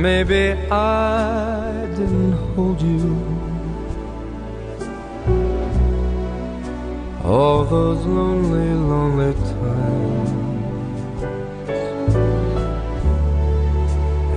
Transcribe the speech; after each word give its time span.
Maybe 0.00 0.52
I 0.70 1.86
didn't 1.96 2.32
hold 2.54 2.80
you 2.80 3.38
all 7.24 7.64
those 7.64 8.06
lonely, 8.06 8.74
lonely 8.92 9.34
times. 9.34 10.30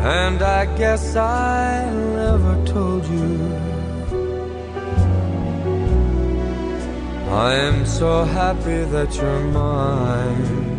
And 0.02 0.42
I 0.42 0.66
guess 0.80 1.16
I 1.16 1.88
never 2.16 2.66
told 2.66 3.06
you. 3.06 3.38
I 7.30 7.54
am 7.54 7.86
so 7.86 8.24
happy 8.24 8.84
that 8.96 9.16
you're 9.16 9.44
mine. 9.52 10.71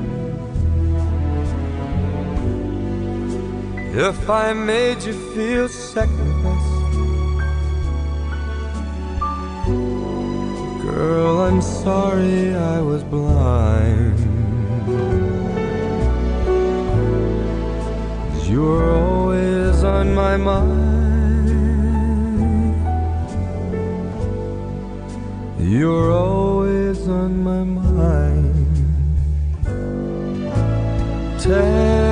If 3.95 4.31
I 4.31 4.55
made 4.55 5.03
you 5.03 5.13
feel 5.35 5.69
second 5.69 6.43
best, 6.43 6.73
girl, 10.83 11.43
I'm 11.43 11.61
sorry 11.61 12.55
I 12.55 12.81
was 12.81 13.05
blind. 13.05 14.19
You're 18.49 18.95
always 18.95 19.85
on 19.85 20.15
my 20.15 20.39
mind. 20.39 20.83
You're 25.61 26.13
always 26.13 27.07
on 27.09 27.45
my 27.45 27.63
mind. 27.63 28.55
Tell 31.43 32.12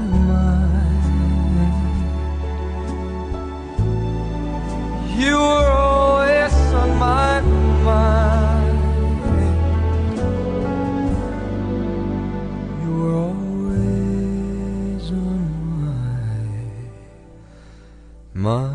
You 5.21 5.37
were 5.37 5.69
always 5.69 6.53
on 6.73 6.89
my 6.97 7.41
mind. 7.85 8.79
You 12.81 12.91
were 12.99 13.15
always 13.27 15.05
on 15.11 15.41
my 15.85 16.31
Ei, 18.33 18.70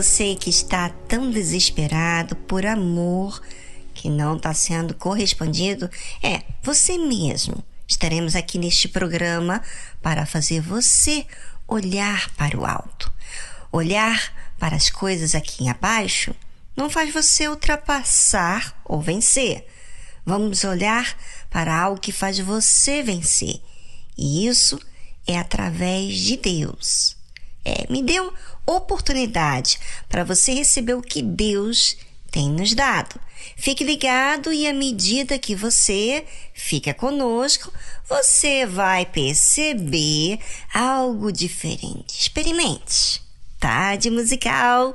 você 0.00 0.34
que 0.34 0.48
está 0.48 0.88
tão 0.88 1.30
desesperado 1.30 2.34
por 2.34 2.64
amor 2.64 3.38
que 3.92 4.08
não 4.08 4.38
está 4.38 4.54
sendo 4.54 4.94
correspondido, 4.94 5.90
é 6.22 6.42
você 6.62 6.96
mesmo. 6.96 7.62
Estaremos 7.86 8.34
aqui 8.34 8.56
neste 8.56 8.88
programa 8.88 9.60
para 10.00 10.24
fazer 10.24 10.62
você 10.62 11.26
olhar 11.68 12.30
para 12.30 12.58
o 12.58 12.64
alto. 12.64 13.12
Olhar 13.70 14.32
para 14.58 14.74
as 14.74 14.88
coisas 14.88 15.34
aqui 15.34 15.68
abaixo 15.68 16.34
não 16.74 16.88
faz 16.88 17.12
você 17.12 17.46
ultrapassar 17.46 18.80
ou 18.86 19.02
vencer. 19.02 19.66
Vamos 20.24 20.64
olhar 20.64 21.14
para 21.50 21.78
algo 21.78 22.00
que 22.00 22.10
faz 22.10 22.38
você 22.38 23.02
vencer. 23.02 23.60
E 24.16 24.46
isso 24.46 24.80
é 25.26 25.38
através 25.38 26.14
de 26.14 26.38
Deus. 26.38 27.20
É, 27.62 27.86
me 27.92 28.02
deu 28.02 28.32
oportunidade 28.76 29.78
para 30.08 30.24
você 30.24 30.52
receber 30.52 30.94
o 30.94 31.02
que 31.02 31.22
Deus 31.22 31.96
tem 32.30 32.48
nos 32.48 32.74
dado. 32.74 33.20
Fique 33.56 33.84
ligado 33.84 34.52
e 34.52 34.66
à 34.66 34.72
medida 34.72 35.38
que 35.38 35.54
você 35.54 36.24
fica 36.54 36.94
conosco, 36.94 37.72
você 38.08 38.66
vai 38.66 39.04
perceber 39.04 40.38
algo 40.72 41.32
diferente. 41.32 42.20
Experimente. 42.20 43.22
Tarde 43.58 44.10
musical 44.10 44.94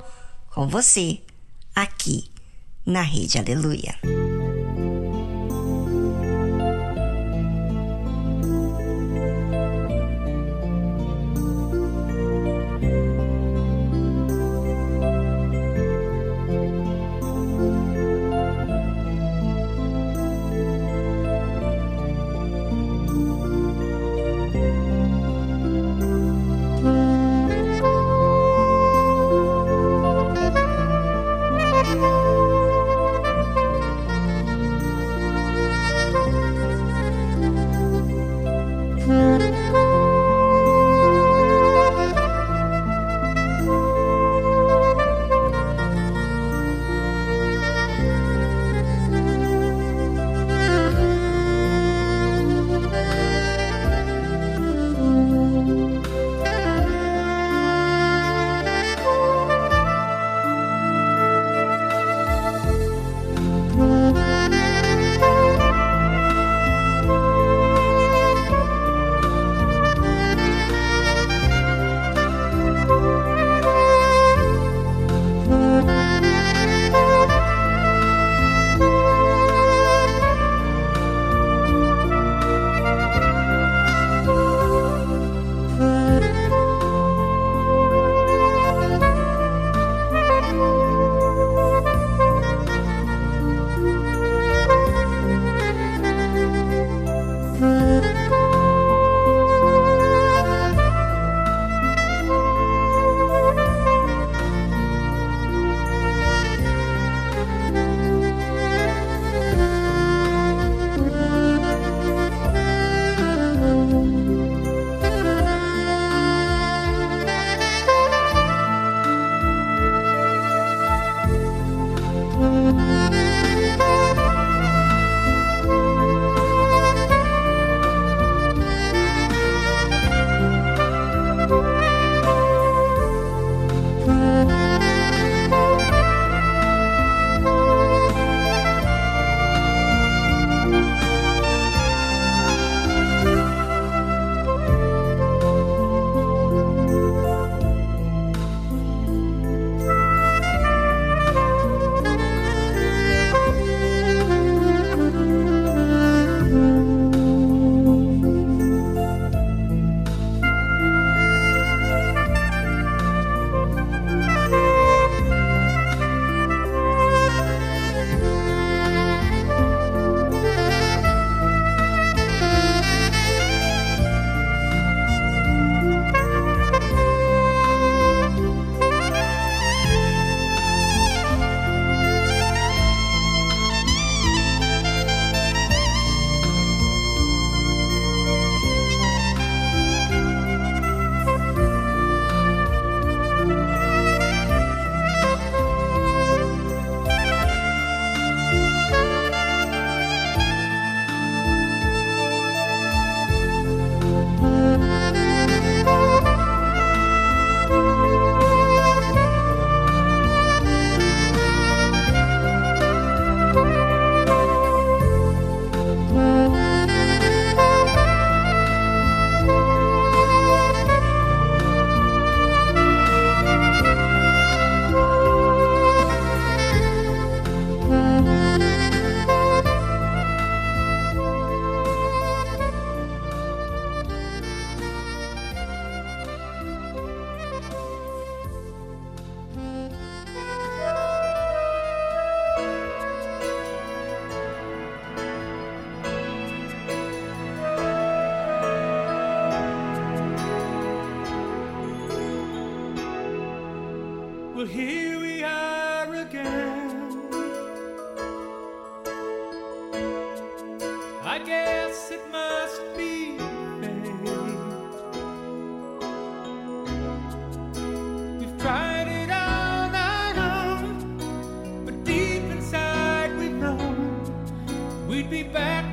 com 0.54 0.68
você 0.68 1.20
aqui 1.76 2.30
na 2.86 3.02
Rede 3.02 3.38
Aleluia. 3.38 3.96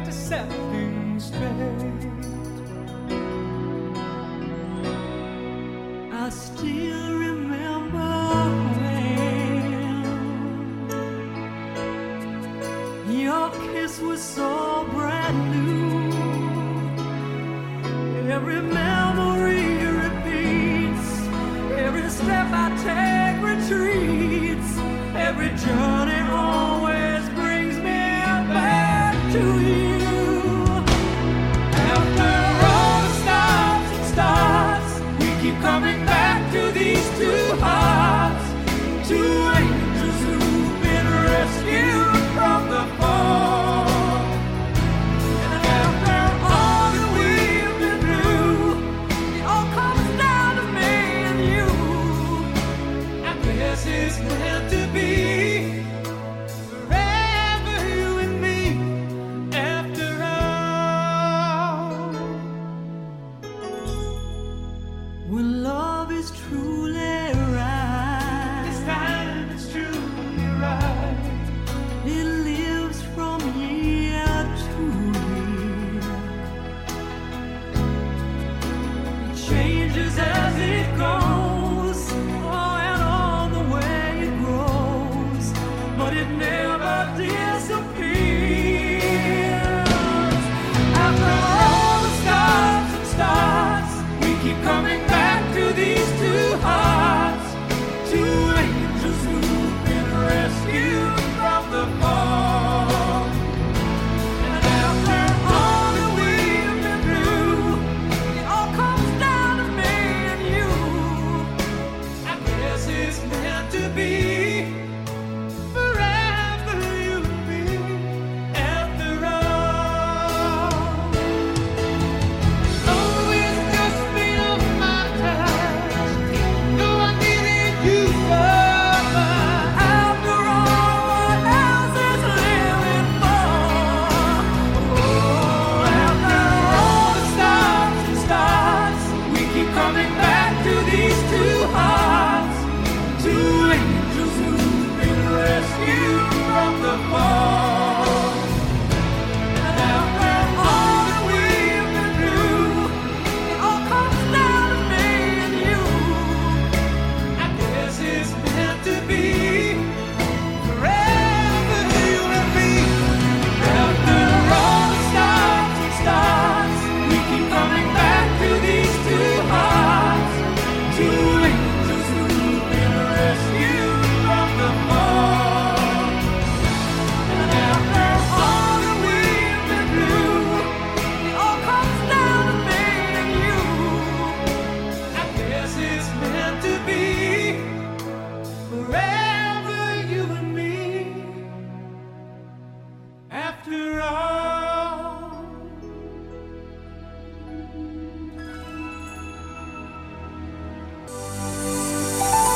to 0.05 0.13
set 0.13 0.49
things 0.49 1.27
straight. 1.27 2.07
I 6.13 6.29
still 6.31 7.19
remember 7.19 8.13
when 13.07 13.19
your 13.21 13.51
kiss 13.51 14.01
was 14.01 14.23
so. 14.23 14.62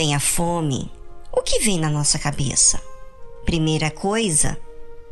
Vem 0.00 0.14
a 0.14 0.18
fome, 0.18 0.90
o 1.30 1.42
que 1.42 1.58
vem 1.58 1.78
na 1.78 1.90
nossa 1.90 2.18
cabeça? 2.18 2.80
Primeira 3.44 3.90
coisa, 3.90 4.58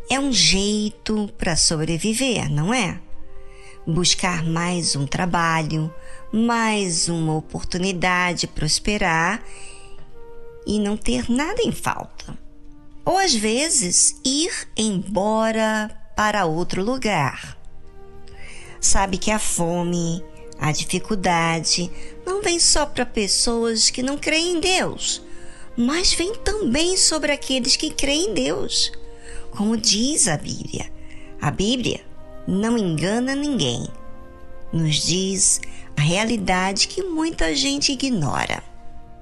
é 0.09 0.18
um 0.18 0.33
jeito 0.33 1.28
para 1.37 1.57
sobreviver, 1.57 2.50
não 2.50 2.73
é? 2.73 2.99
Buscar 3.87 4.42
mais 4.42 4.97
um 4.97 5.07
trabalho, 5.07 5.92
mais 6.33 7.07
uma 7.07 7.37
oportunidade 7.37 8.40
de 8.40 8.47
prosperar 8.47 9.45
e 10.66 10.78
não 10.78 10.97
ter 10.97 11.30
nada 11.30 11.61
em 11.61 11.71
falta. 11.71 12.38
Ou 13.04 13.18
às 13.18 13.35
vezes 13.35 14.18
ir 14.25 14.68
embora 14.75 15.95
para 16.16 16.47
outro 16.47 16.83
lugar. 16.83 17.59
Sabe 18.80 19.18
que 19.18 19.30
a 19.30 19.38
fome 19.38 20.25
a 20.59 20.73
dificuldade 20.73 21.90
não 22.28 22.42
vem 22.42 22.61
só 22.61 22.85
para 22.85 23.06
pessoas 23.06 23.88
que 23.88 24.02
não 24.02 24.18
creem 24.18 24.56
em 24.56 24.61
Deus, 24.61 25.23
mas 25.75 26.12
vem 26.12 26.35
também 26.35 26.94
sobre 26.94 27.32
aqueles 27.32 27.75
que 27.75 27.88
creem 27.88 28.30
em 28.30 28.35
Deus. 28.35 28.92
Como 29.50 29.78
diz 29.78 30.28
a 30.28 30.37
Bíblia, 30.37 30.92
a 31.40 31.50
Bíblia 31.50 32.04
não 32.47 32.76
engana 32.76 33.35
ninguém. 33.35 33.88
Nos 34.70 35.06
diz 35.06 35.58
a 35.97 36.02
realidade 36.02 36.87
que 36.87 37.02
muita 37.02 37.56
gente 37.56 37.92
ignora. 37.92 38.62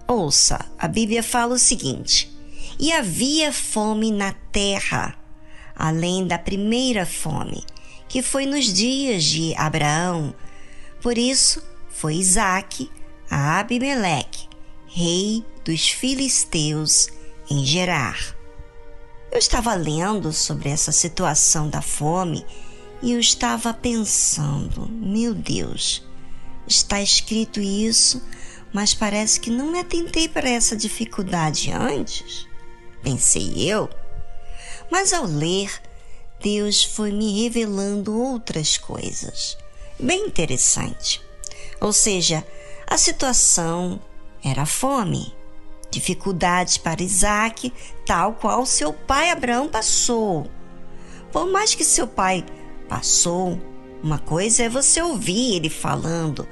Ouça, 0.08 0.66
a 0.76 0.88
Bíblia 0.88 1.22
fala 1.22 1.54
o 1.54 1.58
seguinte: 1.58 2.36
E 2.80 2.92
havia 2.92 3.52
fome 3.52 4.10
na 4.10 4.32
terra, 4.50 5.16
além 5.76 6.26
da 6.26 6.38
primeira 6.38 7.06
fome, 7.06 7.64
que 8.08 8.20
foi 8.20 8.46
nos 8.46 8.64
dias 8.64 9.22
de 9.22 9.54
Abraão, 9.54 10.34
por 11.00 11.16
isso 11.16 11.62
foi 11.88 12.16
Isaque 12.16 12.90
a 13.30 13.60
Abimeleque, 13.60 14.48
rei 14.86 15.44
dos 15.64 15.88
filisteus 15.88 17.08
em 17.50 17.64
Gerar. 17.64 18.36
Eu 19.30 19.38
estava 19.38 19.74
lendo 19.74 20.32
sobre 20.32 20.68
essa 20.68 20.92
situação 20.92 21.68
da 21.68 21.82
fome 21.82 22.46
e 23.02 23.12
eu 23.12 23.20
estava 23.20 23.74
pensando, 23.74 24.88
meu 24.88 25.34
Deus, 25.34 26.02
está 26.66 27.02
escrito 27.02 27.60
isso, 27.60 28.22
mas 28.72 28.94
parece 28.94 29.38
que 29.38 29.50
não 29.50 29.70
me 29.70 29.80
atentei 29.80 30.28
para 30.28 30.48
essa 30.48 30.76
dificuldade 30.76 31.70
antes, 31.70 32.48
pensei 33.02 33.70
eu. 33.70 33.90
Mas 34.90 35.12
ao 35.12 35.24
ler, 35.24 35.70
Deus 36.40 36.84
foi 36.84 37.12
me 37.12 37.42
revelando 37.42 38.18
outras 38.18 38.76
coisas, 38.76 39.56
bem 39.98 40.26
interessante. 40.26 41.20
Ou 41.80 41.92
seja, 41.92 42.46
a 42.88 42.96
situação 42.96 44.00
era 44.42 44.64
fome, 44.64 45.34
dificuldades 45.90 46.78
para 46.78 47.02
Isaac, 47.02 47.72
tal 48.04 48.34
qual 48.34 48.64
seu 48.64 48.92
pai 48.92 49.30
Abraão 49.30 49.68
passou. 49.68 50.46
Por 51.32 51.50
mais 51.50 51.74
que 51.74 51.84
seu 51.84 52.06
pai 52.06 52.44
passou, 52.88 53.60
uma 54.02 54.18
coisa 54.18 54.62
é 54.62 54.68
você 54.68 55.02
ouvir 55.02 55.56
ele 55.56 55.68
falando, 55.68 56.46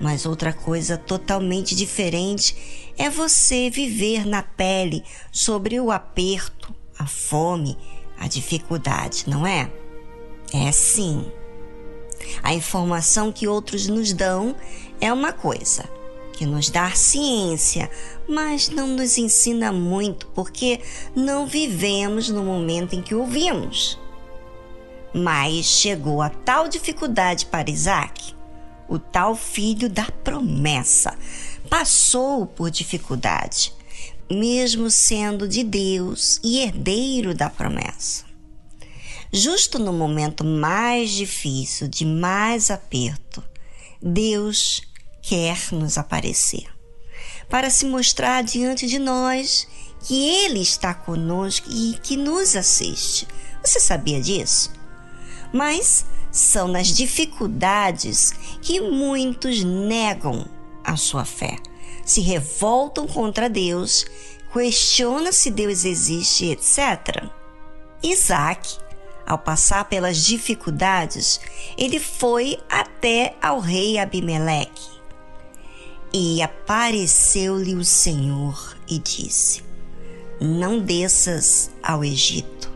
mas 0.00 0.26
outra 0.26 0.52
coisa 0.52 0.96
totalmente 0.96 1.74
diferente 1.74 2.92
é 2.98 3.08
você 3.08 3.70
viver 3.70 4.26
na 4.26 4.42
pele 4.42 5.04
sobre 5.30 5.78
o 5.80 5.90
aperto, 5.90 6.74
a 6.98 7.06
fome, 7.06 7.78
a 8.18 8.26
dificuldade, 8.26 9.24
não 9.26 9.46
é? 9.46 9.70
É 10.52 10.72
sim. 10.72 11.30
A 12.42 12.54
informação 12.54 13.30
que 13.30 13.46
outros 13.46 13.86
nos 13.86 14.12
dão 14.12 14.56
é 15.00 15.12
uma 15.12 15.32
coisa, 15.32 15.84
que 16.32 16.46
nos 16.46 16.70
dá 16.70 16.90
ciência, 16.90 17.90
mas 18.28 18.68
não 18.68 18.86
nos 18.86 19.18
ensina 19.18 19.72
muito 19.72 20.26
porque 20.28 20.80
não 21.14 21.46
vivemos 21.46 22.28
no 22.28 22.42
momento 22.42 22.94
em 22.94 23.02
que 23.02 23.14
ouvimos. 23.14 23.98
Mas 25.14 25.64
chegou 25.64 26.20
a 26.20 26.28
tal 26.28 26.68
dificuldade 26.68 27.46
para 27.46 27.70
Isaac 27.70 28.36
o 28.88 28.98
tal 28.98 29.34
filho 29.34 29.88
da 29.88 30.04
promessa, 30.24 31.16
passou 31.68 32.46
por 32.46 32.70
dificuldade, 32.70 33.72
mesmo 34.30 34.90
sendo 34.90 35.48
de 35.48 35.64
Deus 35.64 36.40
e 36.42 36.60
herdeiro 36.60 37.34
da 37.34 37.50
promessa. 37.50 38.24
Justo 39.32 39.78
no 39.78 39.92
momento 39.92 40.44
mais 40.44 41.10
difícil, 41.10 41.88
de 41.88 42.04
mais 42.04 42.70
aperto, 42.70 43.42
Deus 44.02 44.82
quer 45.22 45.58
nos 45.72 45.98
aparecer 45.98 46.66
para 47.48 47.70
se 47.70 47.86
mostrar 47.86 48.42
diante 48.42 48.86
de 48.86 48.98
nós 48.98 49.66
que 50.00 50.28
Ele 50.28 50.60
está 50.60 50.94
conosco 50.94 51.68
e 51.70 51.98
que 52.02 52.16
nos 52.16 52.54
assiste. 52.56 53.26
Você 53.62 53.80
sabia 53.80 54.20
disso? 54.20 54.72
Mas 55.52 56.04
são 56.30 56.68
nas 56.68 56.88
dificuldades 56.88 58.32
que 58.60 58.80
muitos 58.80 59.64
negam 59.64 60.46
a 60.84 60.96
sua 60.96 61.24
fé, 61.24 61.56
se 62.04 62.20
revoltam 62.20 63.06
contra 63.06 63.48
Deus, 63.48 64.06
questionam 64.52 65.32
se 65.32 65.50
Deus 65.50 65.84
existe, 65.84 66.46
etc. 66.46 67.24
Isaac, 68.02 68.78
ao 69.26 69.36
passar 69.38 69.86
pelas 69.86 70.24
dificuldades, 70.24 71.40
ele 71.76 71.98
foi 71.98 72.58
até 72.70 73.34
ao 73.42 73.58
rei 73.58 73.98
Abimeleque. 73.98 74.96
E 76.12 76.40
apareceu-lhe 76.40 77.74
o 77.74 77.84
Senhor 77.84 78.76
e 78.88 78.98
disse: 78.98 79.64
Não 80.40 80.78
desças 80.78 81.70
ao 81.82 82.04
Egito. 82.04 82.72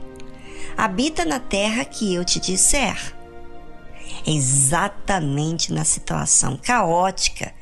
Habita 0.77 1.25
na 1.25 1.39
terra 1.39 1.85
que 1.85 2.13
eu 2.13 2.25
te 2.25 2.41
disser 2.41 3.15
exatamente 4.27 5.73
na 5.73 5.85
situação 5.85 6.57
caótica 6.57 7.55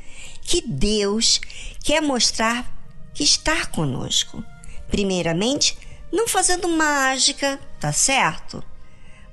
que 0.43 0.63
Deus 0.63 1.41
quer 1.83 2.01
mostrar 2.01 2.67
que 3.15 3.23
está 3.23 3.67
conosco. 3.67 4.43
Primeiramente, 4.89 5.77
não 6.11 6.27
fazendo 6.27 6.69
mágica, 6.69 7.61
tá 7.79 7.93
certo? 7.93 8.65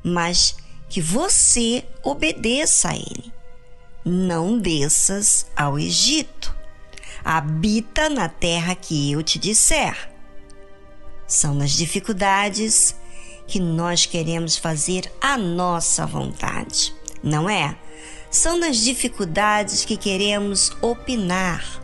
Mas 0.05 0.55
que 0.87 1.01
você 1.01 1.83
obedeça 2.03 2.89
a 2.89 2.95
Ele. 2.95 3.33
Não 4.05 4.59
desças 4.59 5.47
ao 5.55 5.79
Egito. 5.79 6.55
Habita 7.23 8.07
na 8.07 8.29
terra 8.29 8.75
que 8.75 9.11
eu 9.11 9.23
te 9.23 9.39
disser. 9.39 10.11
São 11.27 11.55
nas 11.55 11.71
dificuldades 11.71 12.95
que 13.47 13.59
nós 13.59 14.05
queremos 14.05 14.57
fazer 14.57 15.11
a 15.19 15.37
nossa 15.37 16.05
vontade 16.05 16.93
não 17.25 17.49
é? 17.49 17.75
São 18.29 18.57
nas 18.57 18.77
dificuldades 18.77 19.83
que 19.83 19.97
queremos 19.97 20.71
opinar, 20.81 21.81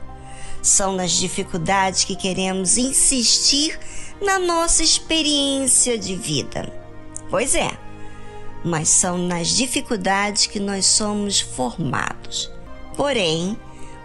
são 0.61 0.93
nas 0.93 1.11
dificuldades 1.11 2.03
que 2.03 2.15
queremos 2.15 2.77
insistir 2.77 3.79
na 4.21 4.37
nossa 4.37 4.83
experiência 4.83 5.97
de 5.97 6.15
vida. 6.15 6.71
Pois 7.29 7.55
é, 7.55 7.71
mas 8.63 8.89
são 8.89 9.17
nas 9.17 9.49
dificuldades 9.49 10.45
que 10.45 10.59
nós 10.59 10.85
somos 10.85 11.39
formados. 11.39 12.51
Porém, 12.95 13.57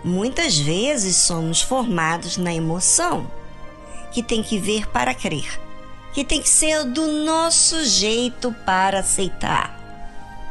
muitas 0.03 0.57
vezes 0.59 1.17
somos 1.17 1.61
formados 1.61 2.37
na 2.37 2.55
emoção, 2.55 3.31
que 4.13 4.23
tem 4.23 4.43
que 4.43 4.59
ver 4.59 4.89
para 4.89 5.15
crer, 5.15 5.61
que 6.13 6.25
tem 6.25 6.41
que 6.41 6.49
ser 6.49 6.85
do 6.85 7.07
nosso 7.25 7.85
jeito 7.85 8.55
para 8.65 9.01
aceitar. 9.01 9.77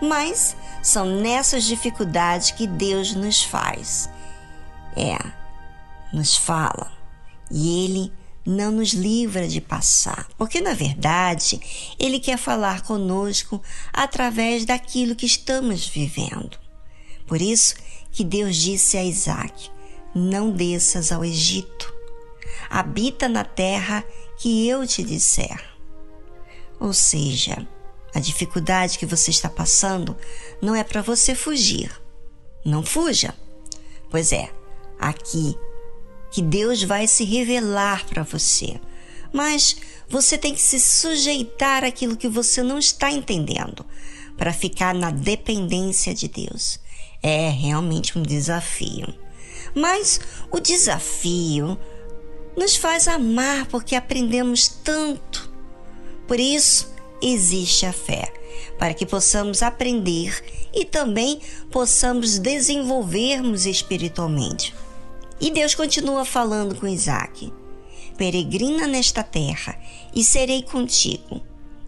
Mas 0.02 0.56
são 0.84 1.06
nessas 1.06 1.64
dificuldades 1.64 2.52
que 2.52 2.68
Deus 2.68 3.16
nos 3.16 3.44
faz. 3.44 4.10
É, 4.96 5.18
nos 6.14 6.36
fala. 6.36 6.92
E 7.50 7.86
Ele 7.86 8.14
não 8.46 8.72
nos 8.72 8.94
livra 8.94 9.48
de 9.48 9.60
passar, 9.60 10.28
porque 10.38 10.62
na 10.62 10.74
verdade 10.74 11.60
Ele 12.00 12.20
quer 12.20 12.38
falar 12.38 12.84
conosco 12.84 13.62
através 13.92 14.66
daquilo 14.66 15.16
que 15.16 15.26
estamos 15.26 15.88
vivendo. 15.88 16.58
Por 17.26 17.42
isso 17.42 17.76
que 18.12 18.24
Deus 18.24 18.56
disse 18.56 18.98
a 18.98 19.04
Isaac: 19.04 19.70
Não 20.14 20.52
desças 20.52 21.12
ao 21.12 21.26
Egito, 21.26 21.92
habita 22.70 23.28
na 23.28 23.44
terra 23.44 24.06
que 24.38 24.68
eu 24.68 24.86
te 24.86 25.04
disser. 25.04 25.64
Ou 26.80 26.94
seja, 26.94 27.68
a 28.14 28.20
dificuldade 28.20 29.00
que 29.00 29.06
você 29.06 29.32
está 29.32 29.50
passando 29.50 30.16
não 30.62 30.76
é 30.76 30.84
para 30.84 31.02
você 31.02 31.34
fugir. 31.34 31.92
Não 32.64 32.84
fuja. 32.84 33.34
Pois 34.10 34.32
é, 34.32 34.50
aqui 35.00 35.58
que 36.36 36.42
Deus 36.42 36.84
vai 36.84 37.08
se 37.08 37.24
revelar 37.24 38.06
para 38.08 38.22
você. 38.22 38.78
Mas 39.32 39.78
você 40.10 40.38
tem 40.38 40.54
que 40.54 40.62
se 40.62 40.82
sujeitar 40.82 41.86
àquilo 41.86 42.18
que 42.18 42.28
você 42.28 42.62
não 42.62 42.78
está 42.78 43.10
entendendo 43.10 43.86
para 44.36 44.52
ficar 44.52 44.94
na 44.94 45.12
dependência 45.12 46.14
de 46.14 46.28
Deus. 46.28 46.78
É 47.24 47.48
realmente 47.48 48.20
um 48.20 48.22
desafio. 48.22 49.08
Mas 49.74 50.20
o 50.52 50.60
desafio 50.60 51.80
nos 52.58 52.76
faz 52.76 53.08
amar 53.08 53.68
porque 53.68 53.96
aprendemos 53.96 54.68
tanto. 54.68 55.50
Por 56.28 56.38
isso, 56.38 56.94
existe 57.22 57.86
a 57.86 57.94
fé, 57.94 58.30
para 58.78 58.94
que 58.94 59.06
possamos 59.06 59.64
aprender 59.64 60.44
e 60.74 60.84
também 60.84 61.40
possamos 61.72 62.38
desenvolvermos 62.40 63.66
espiritualmente. 63.66 64.74
E 65.40 65.52
Deus 65.52 65.76
continua 65.76 66.24
falando 66.24 66.76
com 66.76 66.88
Isaac: 66.88 67.52
Peregrina 68.18 68.88
nesta 68.88 69.24
terra 69.24 69.78
e 70.14 70.24
serei 70.24 70.64
contigo, 70.64 71.42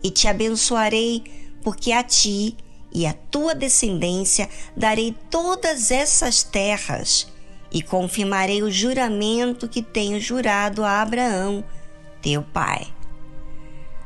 e 0.04 0.12
te 0.12 0.28
abençoarei, 0.28 1.24
porque 1.64 1.92
a 1.92 2.04
ti 2.04 2.56
e 2.94 3.06
a 3.06 3.14
tua 3.14 3.54
descendência 3.54 4.50
darei 4.76 5.16
todas 5.30 5.92
essas 5.92 6.44
terras, 6.44 7.28
e 7.72 7.82
confirmarei 7.82 8.64
o 8.64 8.72
juramento 8.72 9.68
que 9.68 9.82
tenho 9.82 10.20
jurado 10.20 10.84
a 10.84 11.02
Abraão, 11.02 11.64
teu 12.22 12.42
pai. 12.42 12.88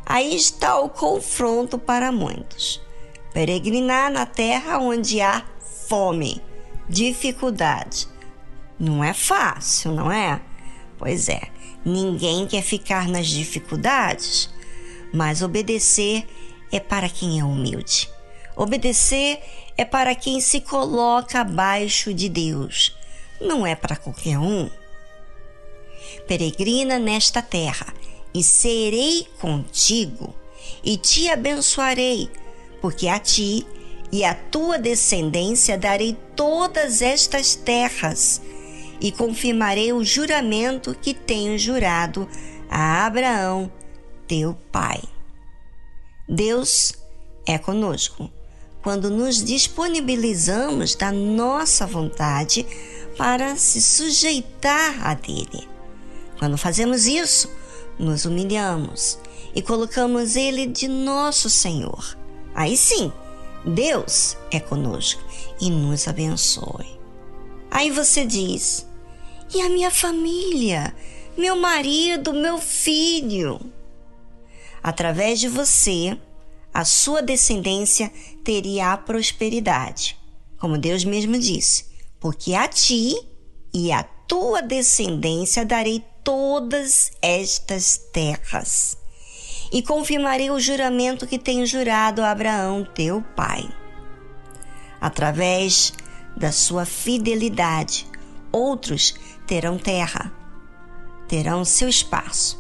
Aí 0.05 0.35
está 0.35 0.79
o 0.79 0.89
confronto 0.89 1.77
para 1.77 2.11
muitos. 2.11 2.81
Peregrinar 3.33 4.11
na 4.11 4.25
terra 4.25 4.79
onde 4.79 5.21
há 5.21 5.45
fome, 5.87 6.41
dificuldade. 6.89 8.07
Não 8.81 9.03
é 9.03 9.13
fácil, 9.13 9.91
não 9.91 10.11
é? 10.11 10.41
Pois 10.97 11.29
é, 11.29 11.39
ninguém 11.85 12.47
quer 12.47 12.63
ficar 12.63 13.07
nas 13.07 13.27
dificuldades, 13.27 14.49
mas 15.13 15.43
obedecer 15.43 16.27
é 16.71 16.79
para 16.79 17.07
quem 17.07 17.39
é 17.39 17.43
humilde. 17.43 18.09
Obedecer 18.55 19.39
é 19.77 19.85
para 19.85 20.15
quem 20.15 20.41
se 20.41 20.61
coloca 20.61 21.41
abaixo 21.41 22.11
de 22.11 22.27
Deus, 22.27 22.97
não 23.39 23.67
é 23.67 23.75
para 23.75 23.95
qualquer 23.95 24.39
um. 24.39 24.67
Peregrina 26.27 26.97
nesta 26.97 27.39
terra 27.39 27.93
e 28.33 28.43
serei 28.43 29.27
contigo, 29.39 30.33
e 30.83 30.97
te 30.97 31.29
abençoarei, 31.29 32.31
porque 32.81 33.07
a 33.07 33.19
ti 33.19 33.63
e 34.11 34.25
à 34.25 34.33
tua 34.33 34.79
descendência 34.79 35.77
darei 35.77 36.17
todas 36.35 37.03
estas 37.03 37.53
terras, 37.53 38.41
e 39.01 39.11
confirmarei 39.11 39.91
o 39.91 40.05
juramento 40.05 40.95
que 41.01 41.13
tenho 41.13 41.57
jurado 41.57 42.29
a 42.69 43.05
Abraão, 43.05 43.69
teu 44.27 44.55
pai. 44.71 45.01
Deus 46.29 46.93
é 47.45 47.57
conosco 47.57 48.29
quando 48.81 49.09
nos 49.09 49.43
disponibilizamos 49.43 50.95
da 50.95 51.11
nossa 51.11 51.85
vontade 51.85 52.65
para 53.17 53.55
se 53.55 53.81
sujeitar 53.81 55.05
a 55.05 55.13
dele. 55.13 55.67
Quando 56.39 56.57
fazemos 56.57 57.05
isso, 57.05 57.51
nos 57.99 58.25
humilhamos 58.25 59.19
e 59.53 59.61
colocamos 59.61 60.35
ele 60.35 60.65
de 60.65 60.87
nosso 60.87 61.49
Senhor. 61.49 62.17
Aí 62.55 62.75
sim, 62.75 63.11
Deus 63.65 64.37
é 64.51 64.59
conosco 64.59 65.21
e 65.59 65.69
nos 65.69 66.07
abençoe. 66.07 66.99
Aí 67.69 67.91
você 67.91 68.25
diz: 68.25 68.87
e 69.53 69.61
a 69.61 69.69
minha 69.69 69.91
família? 69.91 70.95
Meu 71.37 71.55
marido, 71.55 72.33
meu 72.33 72.57
filho? 72.57 73.59
Através 74.81 75.39
de 75.39 75.47
você, 75.47 76.17
a 76.73 76.85
sua 76.85 77.21
descendência 77.21 78.11
teria 78.43 78.93
a 78.93 78.97
prosperidade. 78.97 80.17
Como 80.57 80.77
Deus 80.77 81.03
mesmo 81.03 81.37
disse: 81.37 81.85
porque 82.21 82.53
a 82.53 82.67
ti 82.67 83.15
e 83.73 83.91
a 83.91 84.03
tua 84.03 84.61
descendência 84.61 85.65
darei 85.65 86.03
todas 86.23 87.11
estas 87.21 87.97
terras. 88.13 88.95
E 89.71 89.81
confirmarei 89.81 90.51
o 90.51 90.59
juramento 90.59 91.25
que 91.25 91.39
tenho 91.39 91.65
jurado 91.65 92.21
a 92.21 92.29
Abraão, 92.29 92.85
teu 92.93 93.23
pai. 93.35 93.67
Através 94.99 95.93
da 96.37 96.51
sua 96.51 96.85
fidelidade, 96.85 98.05
outros 98.51 99.15
terão 99.51 99.77
terra, 99.77 100.31
terão 101.27 101.65
seu 101.65 101.89
espaço, 101.89 102.57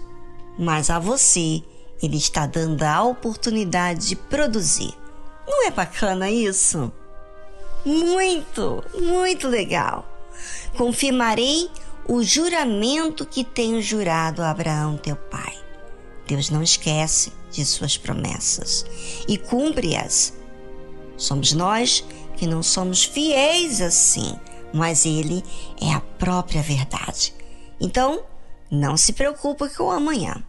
mas 0.59 0.89
a 0.89 0.99
você 0.99 1.63
ele 2.03 2.17
está 2.17 2.45
dando 2.45 2.83
a 2.83 3.01
oportunidade 3.01 4.09
de 4.09 4.15
produzir. 4.17 4.93
Não 5.47 5.65
é 5.67 5.71
bacana 5.71 6.29
isso? 6.29 6.91
Muito, 7.85 8.83
muito 8.99 9.47
legal. 9.47 10.05
Confirmarei 10.75 11.71
o 12.09 12.21
juramento 12.21 13.25
que 13.25 13.45
tenho 13.45 13.81
jurado 13.81 14.41
a 14.41 14.49
Abraão, 14.49 14.97
teu 14.97 15.15
pai. 15.15 15.57
Deus 16.27 16.49
não 16.49 16.61
esquece 16.61 17.31
de 17.51 17.63
suas 17.63 17.95
promessas 17.95 18.85
e 19.29 19.37
cumpre-as. 19.37 20.33
Somos 21.15 21.53
nós 21.53 22.03
que 22.35 22.45
não 22.45 22.61
somos 22.61 23.05
fiéis 23.05 23.79
assim, 23.79 24.37
mas 24.73 25.05
Ele 25.05 25.43
é 25.81 25.93
a 25.93 26.01
própria 26.01 26.61
verdade. 26.61 27.33
Então, 27.79 28.23
não 28.69 28.95
se 28.95 29.13
preocupe 29.13 29.69
com 29.69 29.83
o 29.85 29.91
amanhã. 29.91 30.41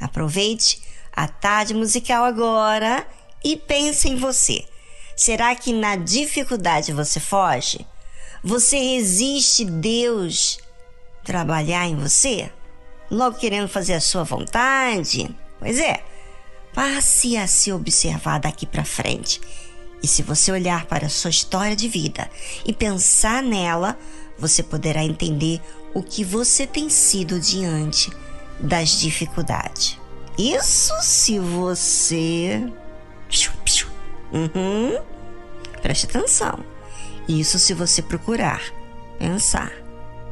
Aproveite 0.00 0.82
a 1.12 1.26
tarde 1.28 1.74
musical 1.74 2.24
agora 2.24 3.06
e 3.44 3.56
pense 3.56 4.08
em 4.08 4.16
você. 4.16 4.64
Será 5.16 5.54
que 5.54 5.72
na 5.72 5.96
dificuldade 5.96 6.92
você 6.92 7.18
foge? 7.18 7.86
Você 8.42 8.78
resiste 8.78 9.64
Deus 9.64 10.58
trabalhar 11.24 11.86
em 11.86 11.96
você? 11.96 12.50
Logo 13.10 13.36
querendo 13.36 13.68
fazer 13.68 13.94
a 13.94 14.00
sua 14.00 14.22
vontade? 14.22 15.28
Pois 15.58 15.78
é, 15.78 16.04
passe 16.72 17.36
a 17.36 17.46
se 17.46 17.72
observar 17.72 18.38
daqui 18.38 18.64
para 18.64 18.84
frente. 18.84 19.40
E 20.02 20.06
se 20.06 20.22
você 20.22 20.52
olhar 20.52 20.86
para 20.86 21.06
a 21.06 21.10
sua 21.10 21.30
história 21.30 21.74
de 21.74 21.88
vida 21.88 22.30
e 22.64 22.72
pensar 22.72 23.42
nela, 23.42 23.98
você 24.38 24.62
poderá 24.62 25.02
entender 25.02 25.60
o 25.92 26.02
que 26.02 26.22
você 26.22 26.66
tem 26.66 26.88
sido 26.88 27.40
diante 27.40 28.10
das 28.60 29.00
dificuldades. 29.00 29.98
Isso 30.38 30.92
se 31.02 31.38
você. 31.38 32.62
Uhum. 34.32 34.98
Preste 35.82 36.06
atenção. 36.06 36.60
Isso 37.28 37.58
se 37.58 37.74
você 37.74 38.00
procurar, 38.00 38.62
pensar, 39.18 39.72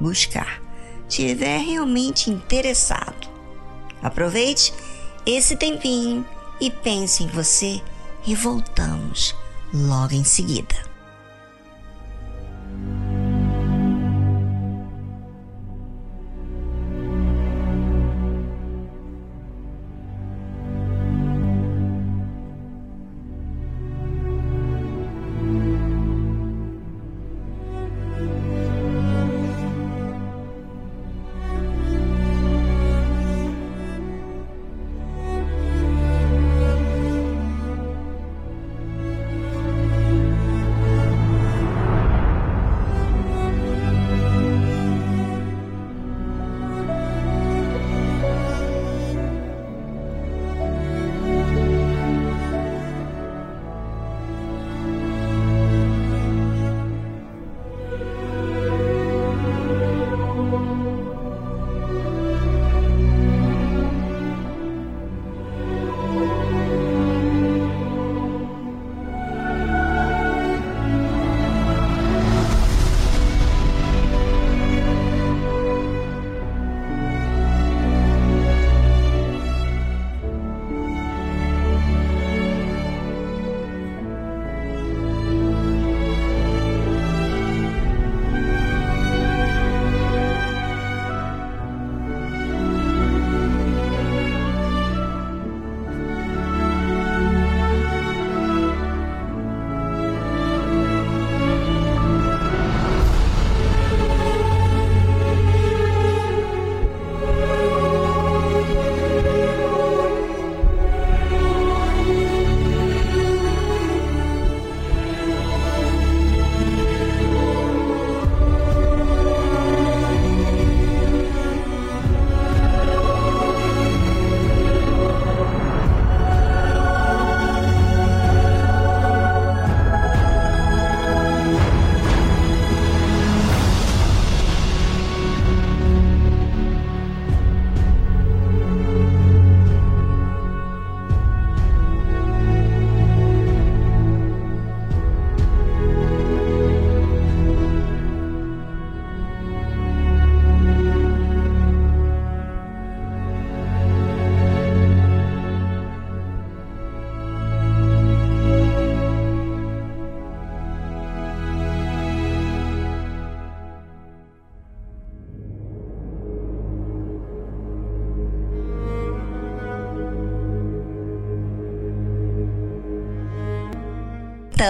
buscar, 0.00 0.62
tiver 1.08 1.58
realmente 1.58 2.30
interessado. 2.30 3.28
Aproveite 4.02 4.72
esse 5.26 5.56
tempinho 5.56 6.24
e 6.60 6.70
pense 6.70 7.24
em 7.24 7.26
você 7.26 7.82
e 8.26 8.34
voltamos 8.34 9.34
logo 9.72 10.14
em 10.14 10.24
seguida. 10.24 10.95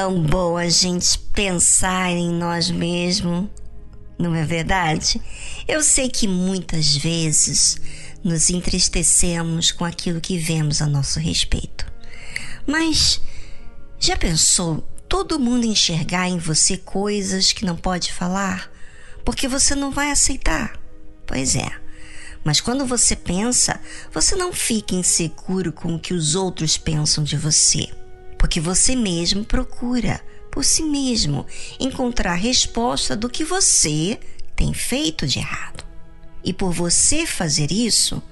Tão 0.07 0.23
bom 0.23 0.57
a 0.57 0.69
gente 0.69 1.19
pensar 1.19 2.13
em 2.13 2.31
nós 2.31 2.71
mesmos, 2.71 3.49
não 4.17 4.37
é 4.37 4.45
verdade? 4.45 5.21
Eu 5.67 5.83
sei 5.83 6.09
que 6.09 6.29
muitas 6.29 6.97
vezes 6.97 7.77
nos 8.23 8.49
entristecemos 8.49 9.73
com 9.73 9.85
aquilo 9.85 10.21
que 10.21 10.39
vemos 10.39 10.81
a 10.81 10.87
nosso 10.87 11.19
respeito. 11.19 11.85
Mas 12.65 13.21
já 13.99 14.17
pensou 14.17 14.89
todo 15.09 15.41
mundo 15.41 15.67
enxergar 15.67 16.29
em 16.29 16.39
você 16.39 16.77
coisas 16.77 17.53
que 17.53 17.65
não 17.65 17.77
pode 17.77 18.13
falar? 18.13 18.71
Porque 19.25 19.49
você 19.49 19.75
não 19.75 19.91
vai 19.91 20.13
aceitar. 20.13 20.79
Pois 21.27 21.57
é. 21.57 21.73
Mas 22.45 22.61
quando 22.61 22.87
você 22.87 23.17
pensa, 23.17 23.81
você 24.15 24.37
não 24.37 24.53
fica 24.53 24.95
inseguro 24.95 25.73
com 25.73 25.97
o 25.97 25.99
que 25.99 26.15
os 26.15 26.37
outros 26.37 26.79
pensam 26.79 27.25
de 27.25 27.37
você. 27.37 27.89
Porque 28.47 28.61
você 28.61 28.95
mesmo 28.95 29.45
procura, 29.45 30.25
por 30.53 30.65
si 30.65 30.85
mesmo, 30.85 31.45
encontrar 31.81 32.31
a 32.31 32.37
resposta 32.37 33.17
do 33.17 33.29
que 33.29 33.45
você 33.45 34.21
tem 34.55 34.73
feito 34.73 35.27
de 35.27 35.41
errado. 35.41 35.85
E 36.45 36.53
por 36.53 36.71
você 36.73 37.27
fazer 37.27 37.73
isso 37.73 38.23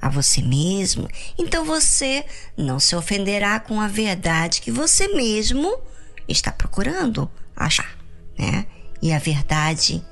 a 0.00 0.08
você 0.08 0.40
mesmo, 0.40 1.06
então 1.38 1.62
você 1.62 2.24
não 2.56 2.80
se 2.80 2.96
ofenderá 2.96 3.60
com 3.60 3.82
a 3.82 3.86
verdade 3.86 4.62
que 4.62 4.70
você 4.70 5.08
mesmo 5.08 5.78
está 6.26 6.50
procurando 6.50 7.30
achar, 7.54 7.98
né? 8.38 8.66
E 9.02 9.12
a 9.12 9.18
verdade 9.18 10.02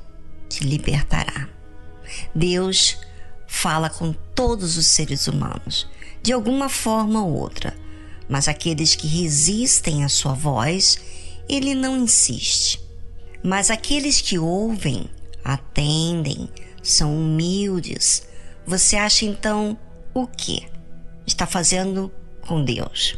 te 0.47 0.63
libertará. 0.63 1.49
Deus 2.35 2.99
fala 3.49 3.89
com 3.89 4.13
todos 4.13 4.77
os 4.77 4.89
seres 4.89 5.27
humanos, 5.27 5.89
de 6.23 6.35
alguma 6.35 6.69
forma 6.69 7.25
ou 7.25 7.33
outra, 7.33 7.75
mas 8.29 8.49
aqueles 8.49 8.95
que 8.95 9.07
resistem 9.07 10.05
à 10.05 10.09
sua 10.09 10.35
voz, 10.35 10.99
ele 11.49 11.75
não 11.75 11.97
insiste. 11.97 12.81
Mas 13.43 13.71
aqueles 13.71 14.21
que 14.21 14.39
ouvem, 14.39 15.07
atendem, 15.45 16.49
são 16.83 17.15
humildes. 17.15 18.27
Você 18.67 18.97
acha 18.97 19.25
então 19.25 19.79
o 20.15 20.27
que 20.27 20.67
está 21.27 21.47
fazendo 21.47 22.13
com 22.41 22.65
Deus? 22.65 23.17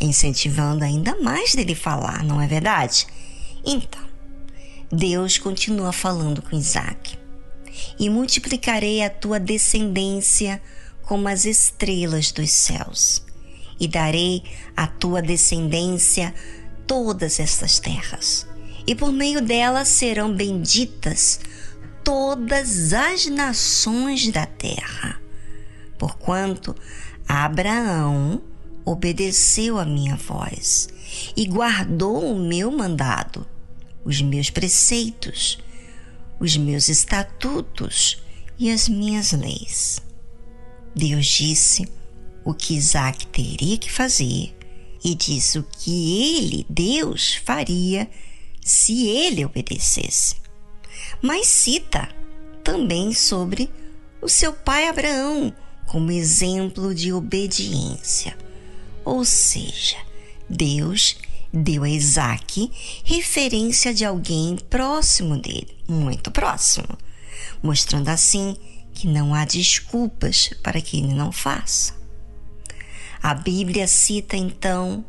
Incentivando 0.00 0.84
ainda 0.84 1.20
mais 1.20 1.54
dele 1.54 1.74
falar, 1.74 2.22
não 2.24 2.40
é 2.40 2.46
verdade? 2.46 3.06
Então, 3.64 4.08
Deus 4.90 5.36
continua 5.36 5.92
falando 5.92 6.40
com 6.40 6.56
Isaac. 6.56 7.18
E 7.98 8.08
multiplicarei 8.08 9.02
a 9.02 9.10
tua 9.10 9.38
descendência 9.38 10.60
como 11.02 11.28
as 11.28 11.44
estrelas 11.44 12.32
dos 12.32 12.50
céus, 12.50 13.22
e 13.78 13.86
darei 13.86 14.42
à 14.76 14.86
tua 14.86 15.22
descendência 15.22 16.34
todas 16.86 17.38
estas 17.38 17.78
terras, 17.78 18.46
e 18.86 18.94
por 18.94 19.12
meio 19.12 19.40
delas 19.40 19.88
serão 19.88 20.34
benditas 20.34 21.40
todas 22.02 22.92
as 22.92 23.26
nações 23.26 24.30
da 24.32 24.46
terra, 24.46 25.20
porquanto 25.98 26.74
Abraão 27.28 28.42
obedeceu 28.84 29.78
a 29.78 29.84
minha 29.84 30.16
voz 30.16 30.88
e 31.36 31.46
guardou 31.46 32.32
o 32.32 32.38
meu 32.38 32.70
mandado, 32.70 33.46
os 34.04 34.22
meus 34.22 34.48
preceitos, 34.48 35.58
os 36.40 36.56
meus 36.56 36.88
estatutos 36.88 38.22
e 38.58 38.70
as 38.70 38.88
minhas 38.88 39.32
leis. 39.32 40.00
Deus 40.94 41.26
disse 41.26 41.86
o 42.48 42.54
que 42.54 42.74
Isaac 42.74 43.26
teria 43.28 43.76
que 43.76 43.90
fazer 43.90 44.56
e 45.04 45.14
disse 45.14 45.58
o 45.58 45.62
que 45.62 46.36
ele, 46.38 46.66
Deus, 46.68 47.34
faria 47.44 48.08
se 48.60 49.06
ele 49.06 49.44
obedecesse 49.44 50.48
mas 51.22 51.46
cita 51.46 52.08
também 52.62 53.12
sobre 53.12 53.70
o 54.20 54.28
seu 54.28 54.52
pai 54.52 54.88
Abraão 54.88 55.52
como 55.86 56.12
exemplo 56.12 56.94
de 56.94 57.12
obediência. 57.12 58.36
Ou 59.04 59.24
seja, 59.24 59.96
Deus 60.48 61.16
deu 61.52 61.82
a 61.82 61.88
Isaac 61.88 62.70
referência 63.04 63.94
de 63.94 64.04
alguém 64.04 64.56
próximo 64.68 65.36
dele, 65.38 65.74
muito 65.88 66.30
próximo, 66.30 66.98
mostrando 67.62 68.08
assim 68.08 68.54
que 68.92 69.06
não 69.06 69.34
há 69.34 69.44
desculpas 69.44 70.50
para 70.62 70.80
que 70.80 70.98
ele 70.98 71.14
não 71.14 71.32
faça. 71.32 71.97
A 73.22 73.34
Bíblia 73.34 73.86
cita 73.86 74.36
então: 74.36 75.04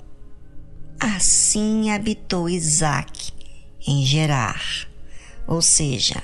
Assim 1.00 1.92
habitou 1.92 2.50
Isaac 2.50 3.32
em 3.88 4.06
Gerar 4.06 4.90
ou 5.50 5.64
seja, 5.64 6.22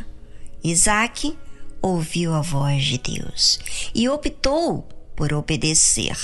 Isaac 0.63 1.36
ouviu 1.82 2.36
a 2.36 2.41
voz 2.41 2.84
de 2.84 3.00
Deus 3.00 3.60
e 3.93 4.08
optou 4.08 4.88
por 5.15 5.34
obedecer, 5.34 6.15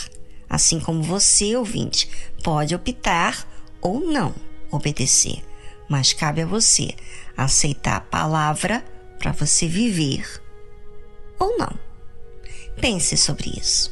assim 0.48 0.80
como 0.80 1.02
você, 1.02 1.56
ouvinte, 1.56 2.08
pode 2.44 2.76
optar 2.76 3.48
ou 3.82 4.00
não 4.00 4.36
obedecer, 4.70 5.44
mas 5.90 6.14
cabe 6.14 6.42
a 6.42 6.46
você 6.46 6.90
aceitar 7.36 7.96
a 7.96 8.02
palavra 8.02 8.86
para 9.18 9.32
você 9.32 9.68
viver 9.68 10.24
ou 11.40 11.58
não. 11.58 11.74
Pense 12.80 13.18
sobre 13.18 13.50
isso. 13.60 13.92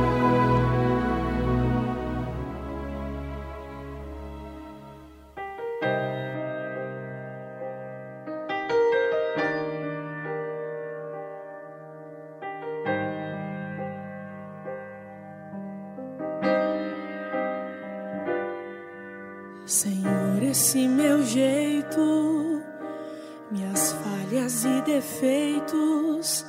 Defeitos, 25.21 26.43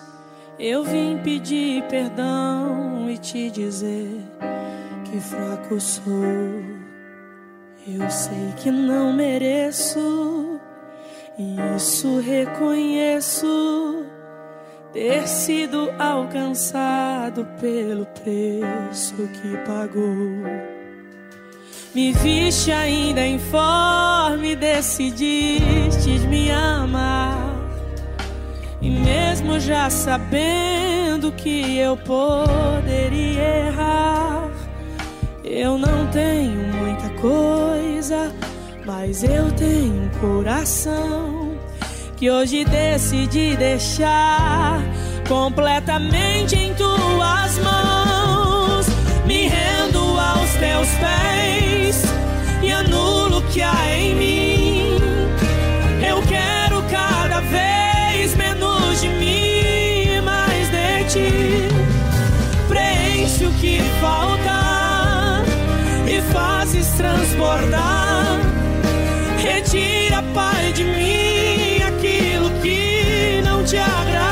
eu 0.59 0.83
vim 0.83 1.19
pedir 1.23 1.83
perdão 1.89 3.09
e 3.11 3.19
te 3.19 3.51
dizer 3.51 4.23
que 5.05 5.21
fraco 5.21 5.79
sou. 5.79 6.03
Eu 7.87 8.09
sei 8.11 8.55
que 8.57 8.71
não 8.71 9.13
mereço, 9.13 10.59
e 11.39 11.57
isso 11.77 12.19
reconheço. 12.21 14.07
Ter 14.93 15.27
sido 15.27 15.91
alcançado 15.99 17.47
pelo 17.59 18.05
preço 18.07 19.15
que 19.15 19.57
pagou. 19.67 20.45
Me 21.95 22.13
viste 22.13 22.71
ainda 22.71 23.27
informe, 23.27 24.55
decidiste 24.55 26.19
me 26.29 26.51
amar. 26.51 27.42
E 28.83 28.91
mesmo 28.91 29.61
já 29.61 29.89
sabendo 29.89 31.31
que 31.31 31.79
eu 31.79 31.97
poderia 31.97 33.69
errar, 33.69 34.51
eu 35.45 35.79
não 35.79 36.09
tenho 36.09 36.67
muita 36.75 37.09
coisa, 37.21 38.33
mas 38.85 39.23
eu 39.23 39.53
tenho 39.53 40.03
um 40.03 40.09
coração 40.21 41.57
que 42.17 42.29
hoje 42.29 42.65
decidi 42.65 43.57
deixar 43.57 44.81
completamente 45.29 46.57
em 46.57 46.75
tuas 46.75 47.59
mãos. 47.59 48.87
Me 49.25 49.47
rendo 49.47 50.19
aos 50.19 50.51
teus 50.55 50.89
pés 50.99 52.03
e 52.61 52.73
anulo 52.73 53.39
o 53.39 53.43
que 53.43 53.63
há 53.63 53.97
em 53.97 54.15
mim. 54.17 54.62
Que 63.63 63.79
falta 64.01 65.45
e 66.09 66.21
fazes 66.33 66.85
transbordar. 66.97 68.41
Retira, 69.39 70.21
Pai, 70.35 70.73
de 70.73 70.83
mim 70.83 71.81
aquilo 71.81 72.51
que 72.61 73.41
não 73.45 73.63
te 73.63 73.77
agrada. 73.77 74.32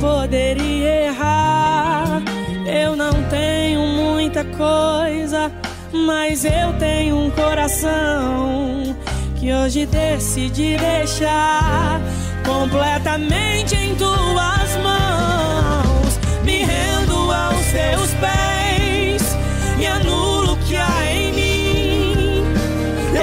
poderia 0.00 1.06
errar, 1.06 2.22
eu 2.66 2.96
não 2.96 3.12
tenho 3.30 3.80
muita 3.80 4.44
coisa, 4.44 5.50
mas 5.92 6.44
eu 6.44 6.72
tenho 6.78 7.16
um 7.16 7.30
coração 7.30 8.96
que 9.36 9.52
hoje 9.52 9.86
decidi 9.86 10.76
deixar 10.76 12.00
completamente 12.44 13.74
em 13.74 13.94
tuas 13.94 14.76
mãos. 14.82 16.18
Me 16.44 16.64
rendo 16.64 17.32
aos 17.32 17.66
teus 17.66 18.10
pés 18.20 19.36
e 19.78 19.86
anulo 19.86 20.52
o 20.52 20.56
que 20.58 20.76
há 20.76 21.12
em 21.12 21.32
mim. 21.32 22.44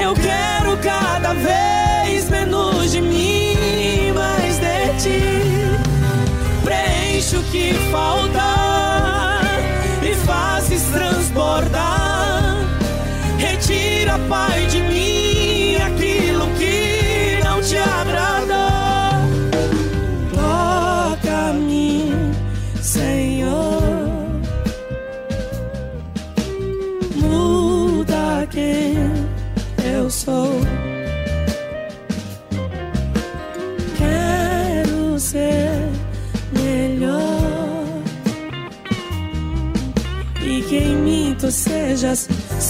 Eu 0.02 0.14
quero 0.14 0.78
cada 0.78 1.34
vez 1.34 2.30
menos 2.30 2.92
de 2.92 3.02
mim, 3.02 3.33
que 7.52 7.74
falta 7.92 9.42
e 10.04 10.14
fazes 10.26 10.84
transbordar. 10.84 12.58
Retira, 13.38 14.20
Pai, 14.30 14.53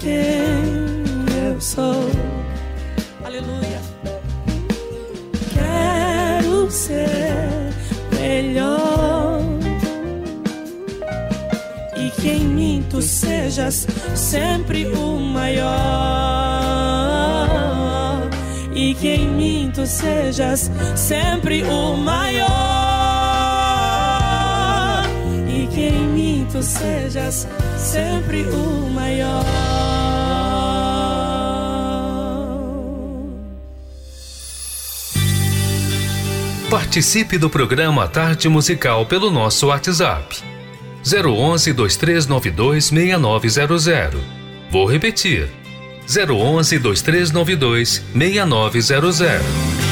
quem 0.00 1.04
eu 1.46 1.60
sou. 1.60 2.10
Aleluia. 3.22 3.80
Quero 5.52 6.70
ser 6.70 7.48
melhor 8.18 9.42
e 11.96 12.10
que 12.10 12.30
em 12.30 12.46
mim 12.46 12.86
tu 12.88 13.02
sejas 13.02 13.86
sempre 14.14 14.86
o 14.86 15.18
maior 15.18 15.70
e 18.74 18.94
que 18.94 19.08
em 19.08 19.28
mim 19.28 19.70
tu 19.74 19.86
sejas 19.86 20.70
sempre 20.96 21.62
o 21.62 21.96
maior 21.96 22.99
tu 26.50 26.62
sejas 26.62 27.46
sempre 27.76 28.42
o 28.42 28.90
maior. 28.90 29.44
Participe 36.68 37.36
do 37.36 37.50
programa 37.50 38.06
Tarde 38.06 38.48
Musical 38.48 39.06
pelo 39.06 39.30
nosso 39.30 39.66
WhatsApp. 39.66 40.38
011 41.04 41.72
2392 41.72 42.84
6900. 42.84 44.20
Vou 44.70 44.86
repetir. 44.86 45.48
011 46.06 46.78
2392 46.78 48.02
6900. 48.14 49.89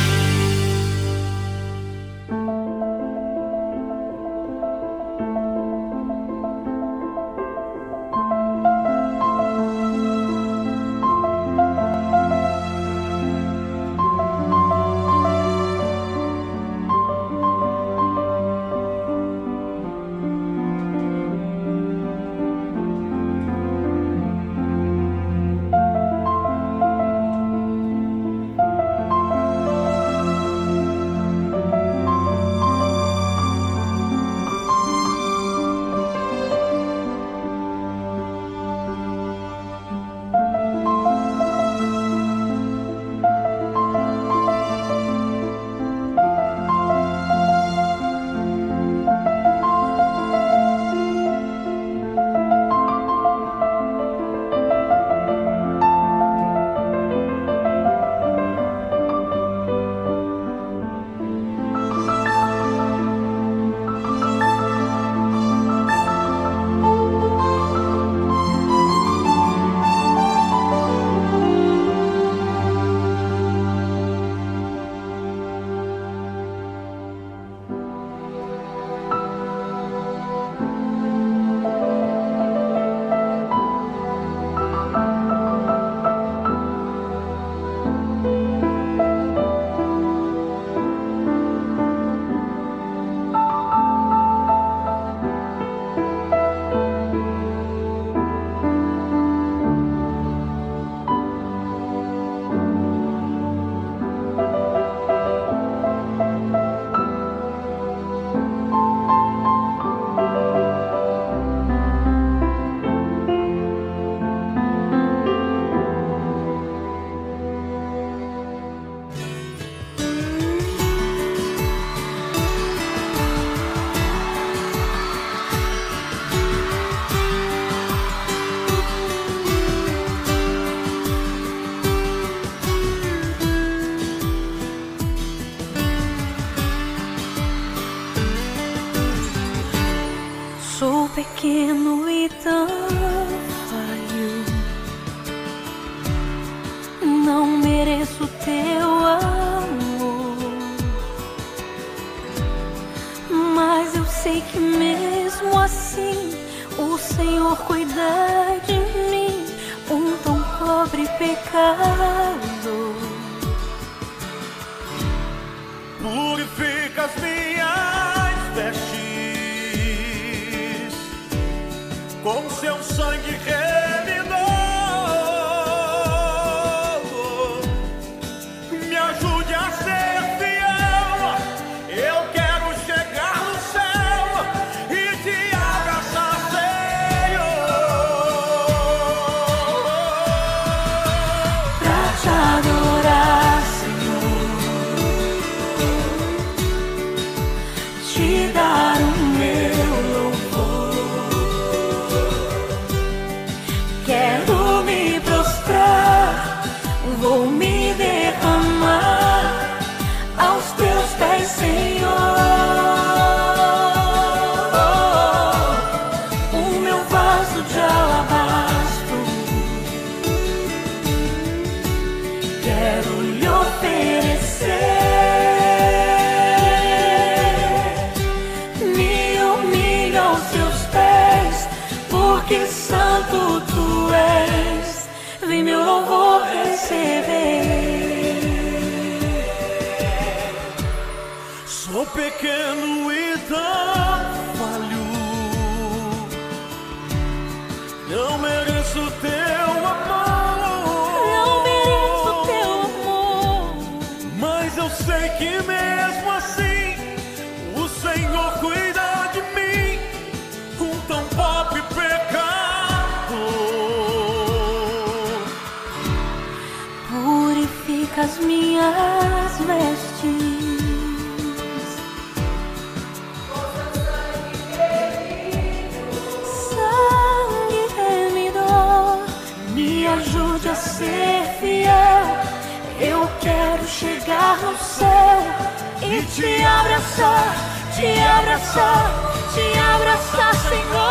Abraçar, 289.95 290.53
te 290.69 291.08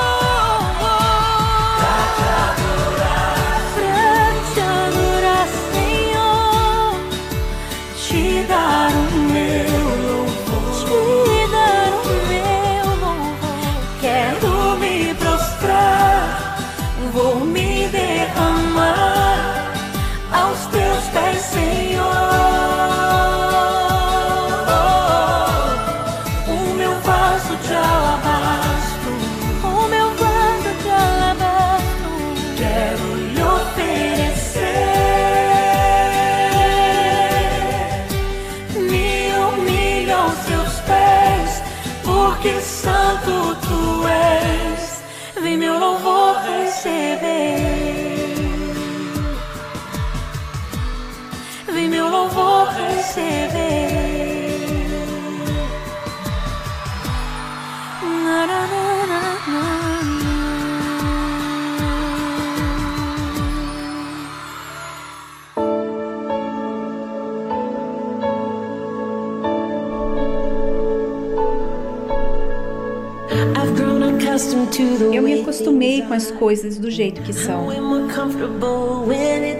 com 76.08 76.14
as 76.14 76.32
coisas 76.32 76.78
do 76.78 76.90
jeito 76.90 77.22
que 77.22 77.34
são. 77.34 77.68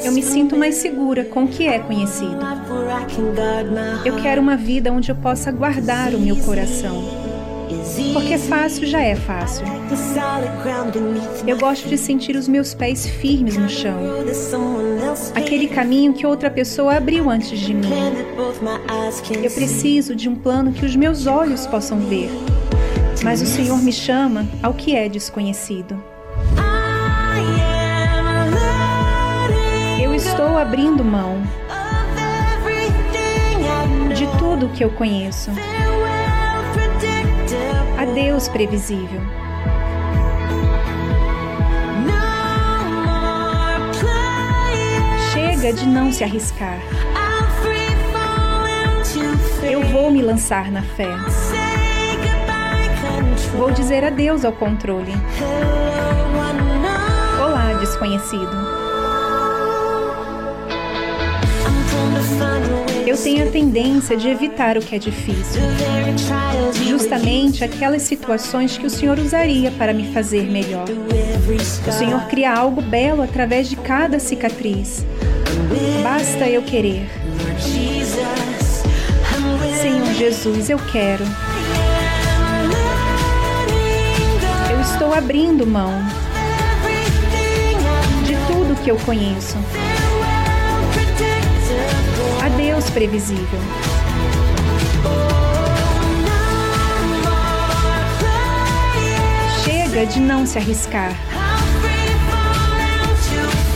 Eu 0.04 0.12
me 0.12 0.24
sinto 0.24 0.56
mais 0.56 0.76
segura 0.76 1.26
com 1.26 1.44
o 1.44 1.48
que 1.48 1.68
é 1.68 1.80
conhecido. 1.80 2.38
Eu 4.06 4.16
quero 4.22 4.42
uma 4.42 4.56
vida 4.56 4.92
onde 4.92 5.12
eu 5.12 5.16
possa 5.16 5.52
guardar 5.52 6.14
o 6.14 6.20
meu 6.20 6.36
coração. 6.38 7.04
Porque 8.14 8.38
fácil 8.38 8.88
já 8.88 9.02
é 9.02 9.16
fácil. 9.16 9.66
Eu 11.46 11.58
gosto 11.58 11.88
de 11.88 11.98
sentir 11.98 12.36
os 12.36 12.48
meus 12.48 12.74
pés 12.74 13.06
firmes 13.06 13.58
no 13.58 13.70
chão. 13.70 14.00
Aquele 15.36 15.68
caminho 15.68 16.14
que 16.14 16.26
outra 16.26 16.50
pessoa 16.50 16.96
abriu 16.96 17.30
antes 17.30 17.60
de 17.60 17.74
mim. 17.74 17.90
Eu 19.44 19.52
preciso 19.52 20.16
de 20.16 20.30
um 20.30 20.36
plano 20.36 20.72
que 20.72 20.86
os 20.86 20.96
meus 20.96 21.28
olhos 21.28 21.68
possam 21.68 22.00
ver. 22.00 22.30
Mas 23.24 23.42
o 23.42 23.46
Senhor 23.46 23.82
me 23.82 23.92
chama 23.92 24.48
ao 24.62 24.74
que 24.74 24.96
é 24.96 25.10
desconhecido. 25.10 26.02
Abrindo 30.58 31.04
mão 31.04 31.42
de 34.16 34.26
tudo 34.38 34.70
que 34.70 34.84
eu 34.84 34.90
conheço. 34.90 35.52
Adeus, 37.98 38.48
previsível. 38.48 39.22
Chega 45.32 45.74
de 45.74 45.86
não 45.86 46.12
se 46.12 46.24
arriscar. 46.24 46.80
Eu 49.64 49.82
vou 49.84 50.10
me 50.10 50.22
lançar 50.22 50.72
na 50.72 50.82
fé. 50.82 51.10
Vou 53.58 53.72
dizer 53.72 54.04
adeus 54.04 54.46
ao 54.46 54.52
controle. 54.52 55.14
Olá, 57.40 57.74
desconhecido. 57.80 58.77
Eu 63.18 63.24
tenho 63.24 63.48
a 63.48 63.52
tendência 63.52 64.16
de 64.16 64.30
evitar 64.30 64.78
o 64.78 64.80
que 64.80 64.96
é 64.96 65.00
difícil. 65.00 65.60
Justamente 66.88 67.64
aquelas 67.64 68.04
situações 68.04 68.78
que 68.78 68.86
o 68.86 68.90
Senhor 68.92 69.18
usaria 69.18 69.72
para 69.72 69.92
me 69.92 70.14
fazer 70.14 70.44
melhor. 70.44 70.86
O 71.88 71.92
Senhor 71.92 72.22
cria 72.28 72.54
algo 72.54 72.80
belo 72.80 73.24
através 73.24 73.68
de 73.68 73.76
cada 73.76 74.20
cicatriz. 74.20 75.04
Basta 76.04 76.48
eu 76.48 76.62
querer. 76.62 77.10
Senhor 79.82 80.14
Jesus, 80.14 80.70
eu 80.70 80.78
quero. 80.92 81.24
Eu 84.72 84.80
estou 84.80 85.12
abrindo 85.12 85.66
mão 85.66 85.92
de 88.24 88.36
tudo 88.46 88.80
que 88.84 88.92
eu 88.92 88.98
conheço. 88.98 89.58
Previsível. 92.94 93.60
Chega 99.64 100.06
de 100.06 100.20
não 100.20 100.46
se 100.46 100.58
arriscar. 100.58 101.12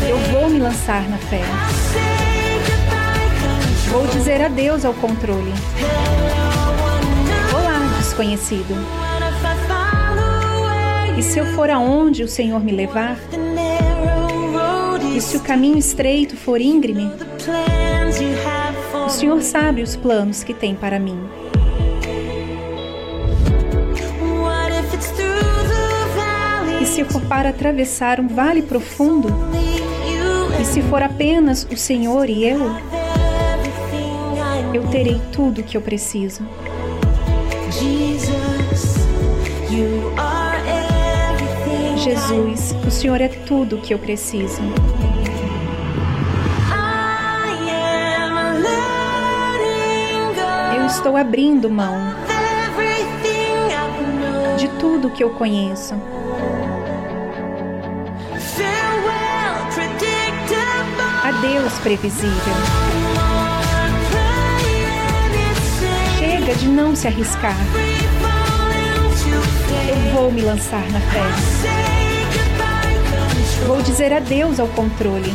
Eu 0.07 0.17
vou 0.31 0.49
me 0.49 0.59
lançar 0.59 1.07
na 1.09 1.17
fé. 1.17 1.41
Vou 3.89 4.07
dizer 4.07 4.41
adeus 4.41 4.85
ao 4.85 4.93
controle. 4.93 5.51
Olá, 7.53 7.97
desconhecido. 7.99 8.73
E 11.17 11.23
se 11.23 11.37
eu 11.37 11.45
for 11.53 11.69
aonde 11.69 12.23
o 12.23 12.27
Senhor 12.27 12.59
me 12.59 12.71
levar? 12.71 13.17
E 15.15 15.21
se 15.21 15.37
o 15.37 15.41
caminho 15.41 15.77
estreito 15.77 16.35
for 16.35 16.59
íngreme? 16.59 17.11
O 19.11 19.13
Senhor 19.13 19.41
sabe 19.41 19.81
os 19.81 19.93
planos 19.97 20.41
que 20.41 20.53
tem 20.53 20.73
para 20.73 20.97
mim. 20.97 21.19
E 26.79 26.85
se 26.85 27.03
for 27.03 27.21
para 27.23 27.49
atravessar 27.49 28.21
um 28.21 28.29
vale 28.29 28.61
profundo? 28.61 29.27
E 30.61 30.63
se 30.63 30.81
for 30.83 31.03
apenas 31.03 31.67
o 31.69 31.75
Senhor 31.75 32.29
e 32.29 32.45
eu? 32.45 32.71
Eu 34.73 34.87
terei 34.87 35.19
tudo 35.33 35.59
o 35.59 35.63
que 35.65 35.75
eu 35.75 35.81
preciso. 35.81 36.47
Jesus, 41.97 42.75
o 42.87 42.89
Senhor 42.89 43.19
é 43.19 43.27
tudo 43.27 43.75
o 43.75 43.81
que 43.81 43.93
eu 43.93 43.99
preciso. 43.99 44.61
estou 50.91 51.15
abrindo 51.15 51.69
mão 51.69 51.95
de 54.57 54.67
tudo 54.77 55.09
que 55.09 55.23
eu 55.23 55.29
conheço. 55.31 55.95
Adeus 61.23 61.73
previsível. 61.79 62.53
Chega 66.19 66.55
de 66.55 66.67
não 66.67 66.93
se 66.93 67.07
arriscar. 67.07 67.55
Eu 69.87 70.13
vou 70.13 70.29
me 70.29 70.41
lançar 70.41 70.83
na 70.91 70.99
fé. 70.99 71.23
Vou 73.65 73.81
dizer 73.81 74.11
adeus 74.11 74.59
ao 74.59 74.67
controle. 74.67 75.33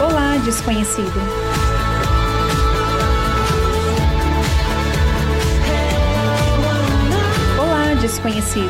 Olá, 0.00 0.36
desconhecido. 0.44 1.53
Desconhecido. 8.04 8.68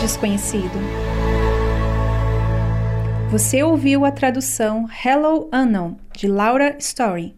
desconhecido. 0.00 0.70
Você 3.28 3.62
ouviu 3.62 4.04
a 4.04 4.12
tradução 4.12 4.88
Hello 5.04 5.50
Unknown 5.52 5.96
de 6.16 6.28
Laura 6.28 6.76
Story. 6.78 7.34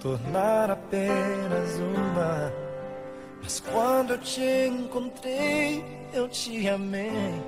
tornar 0.00 0.70
apenas 0.70 1.78
uma. 1.78 2.52
Mas 3.42 3.60
quando 3.60 4.12
eu 4.12 4.18
te 4.18 4.66
encontrei, 4.68 5.84
eu 6.12 6.28
te 6.28 6.68
amei. 6.68 7.42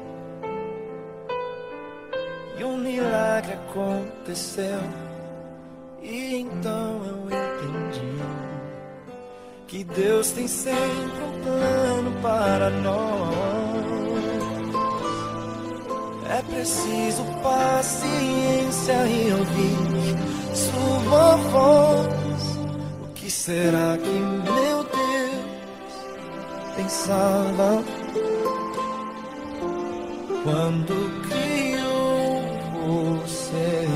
E 2.59 2.65
um 2.65 2.77
milagre 2.77 3.55
aconteceu. 3.55 4.81
E 6.03 6.37
então 6.37 7.03
eu 7.05 7.25
entendi 7.27 8.21
que 9.67 9.85
Deus 9.85 10.33
tem 10.33 10.49
sempre 10.49 11.23
um 11.23 11.43
plano 11.43 12.23
para 12.23 12.71
nós. 12.71 13.71
É 16.29 16.43
preciso 16.43 17.25
paciência 17.43 19.07
e 19.07 19.33
ouvir 19.33 20.55
sua 20.55 21.37
voz 21.37 22.20
que 23.31 23.37
será 23.37 23.97
que 23.97 24.09
meu 24.09 24.83
Deus 24.83 25.95
pensava 26.75 27.85
quando 30.43 30.95
criou 31.29 32.43
você? 33.23 33.87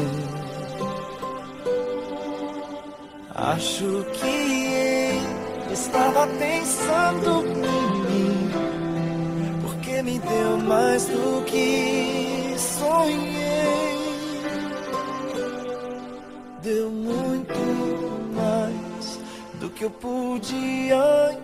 Acho 3.35 4.07
que 4.13 4.25
ele 4.25 5.73
estava 5.73 6.29
pensando 6.29 7.45
em 7.45 7.91
mim, 8.07 8.51
porque 9.63 10.01
me 10.01 10.21
deu 10.21 10.59
mais 10.59 11.07
do 11.07 11.45
que 11.45 12.55
sonhei. 12.57 13.34
que 19.85 19.87
eu 19.87 19.91
podia. 19.91 21.44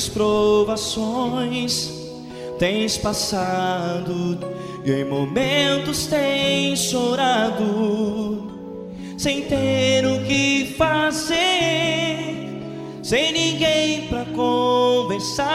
grandes 0.00 0.08
provações 0.08 1.90
tens 2.58 2.96
passado 2.96 4.38
e 4.84 4.90
em 4.92 5.04
momentos 5.04 6.06
tens 6.06 6.78
chorado 6.80 8.48
sem 9.18 9.42
ter 9.42 10.06
o 10.06 10.24
que 10.24 10.74
fazer, 10.78 11.28
sem 13.02 13.32
ninguém 13.32 14.06
para 14.08 14.24
conversar, 14.24 15.48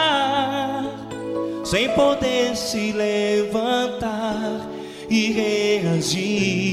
sem 1.64 1.88
poder 1.90 2.54
se 2.56 2.92
levantar 2.92 4.70
e 5.10 5.32
reagir. 5.32 6.65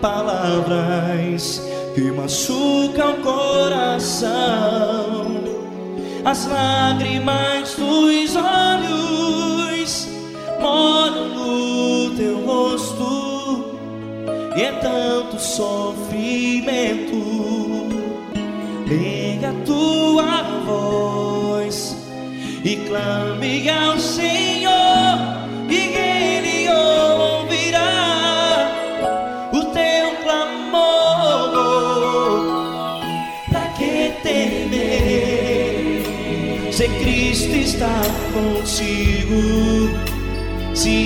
palavras 0.00 1.62
que 1.94 2.10
machucam 2.12 3.14
o 3.14 3.22
coração, 3.22 4.28
as 6.24 6.46
lágrimas. 6.46 7.57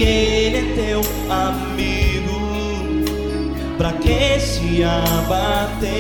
Ele 0.05 0.59
é 0.59 0.63
teu 0.75 1.01
amigo, 1.31 2.41
pra 3.79 3.93
que 3.93 4.41
se 4.41 4.83
abater? 4.83 5.93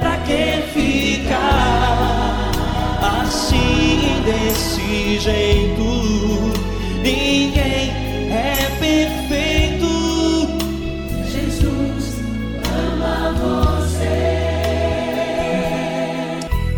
Pra 0.00 0.16
que 0.16 0.62
ficar 0.72 2.50
assim 3.20 4.22
desse 4.24 5.18
jeito? 5.20 5.82
Ninguém 7.02 7.90
é 8.30 8.70
perfeito. 8.80 9.92
Jesus 11.30 12.04
ama 12.64 13.34
você. 13.42 14.16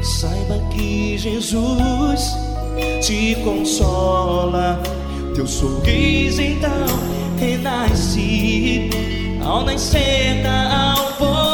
Saiba 0.02 0.58
que 0.72 1.16
Jesus 1.16 1.93
te 3.04 3.34
consola. 3.44 4.80
Teu 5.34 5.46
sorriso 5.46 6.40
então 6.40 6.86
renasce 7.38 8.88
ao 9.44 9.62
nascer 9.62 10.42
da 10.42 10.94
alvorada 10.94 11.53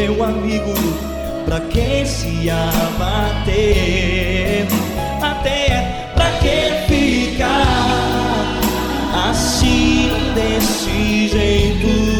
teu 0.00 0.24
amigo, 0.24 0.72
pra 1.44 1.60
que 1.60 2.06
se 2.06 2.48
abater? 2.48 3.56
Até 5.20 6.08
pra 6.14 6.30
que 6.40 6.72
ficar 6.88 7.66
assim 9.28 10.10
desse 10.34 11.28
jeito? 11.28 12.19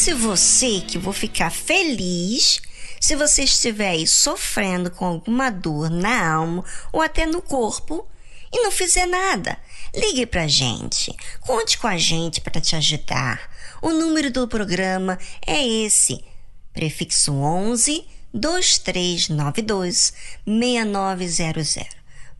Pense 0.00 0.14
você 0.14 0.80
que 0.80 0.96
vou 0.96 1.12
ficar 1.12 1.50
feliz 1.50 2.62
se 2.98 3.14
você 3.14 3.42
estiver 3.42 3.90
aí 3.90 4.06
sofrendo 4.06 4.90
com 4.90 5.04
alguma 5.04 5.50
dor 5.50 5.90
na 5.90 6.32
alma 6.32 6.64
ou 6.90 7.02
até 7.02 7.26
no 7.26 7.42
corpo 7.42 8.08
e 8.50 8.62
não 8.62 8.70
fizer 8.70 9.04
nada. 9.04 9.58
Ligue 9.94 10.24
pra 10.24 10.48
gente, 10.48 11.14
conte 11.40 11.76
com 11.76 11.86
a 11.86 11.98
gente 11.98 12.40
para 12.40 12.62
te 12.62 12.74
ajudar. 12.76 13.50
O 13.82 13.90
número 13.90 14.30
do 14.30 14.48
programa 14.48 15.18
é 15.46 15.62
esse, 15.68 16.24
prefixo 16.72 17.34
11 17.34 18.02
2392 18.32 20.14
6900. 20.46 21.76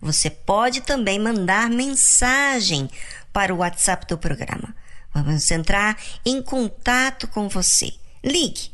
Você 0.00 0.30
pode 0.30 0.80
também 0.80 1.18
mandar 1.18 1.68
mensagem 1.68 2.88
para 3.34 3.52
o 3.52 3.58
WhatsApp 3.58 4.06
do 4.06 4.16
programa. 4.16 4.74
Vamos 5.12 5.50
entrar 5.50 5.98
em 6.24 6.40
contato 6.42 7.26
com 7.28 7.48
você. 7.48 7.92
Ligue. 8.24 8.70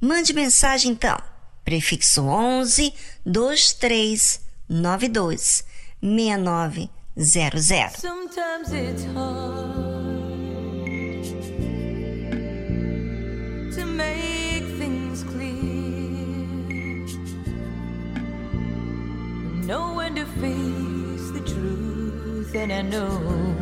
Mande 0.00 0.32
mensagem 0.32 0.90
então. 0.92 1.16
Prefixo 1.64 2.22
11 2.24 2.92
2392 3.24 5.64
6900. 6.00 6.90
Sometimes 7.98 8.72
it's 8.72 9.04
hard 9.14 9.86
to 13.74 13.84
make 13.86 14.64
things 14.78 15.22
clear. 15.24 15.54
Know 19.66 19.94
when 19.96 20.14
to 20.16 20.26
face 20.26 21.30
the 21.32 21.40
truth, 21.40 22.54
and 22.54 22.70
I 22.72 22.82
know 22.82 23.55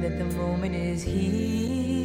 that 0.00 0.16
the 0.18 0.24
moment 0.24 0.74
is 0.74 1.02
here. 1.02 2.00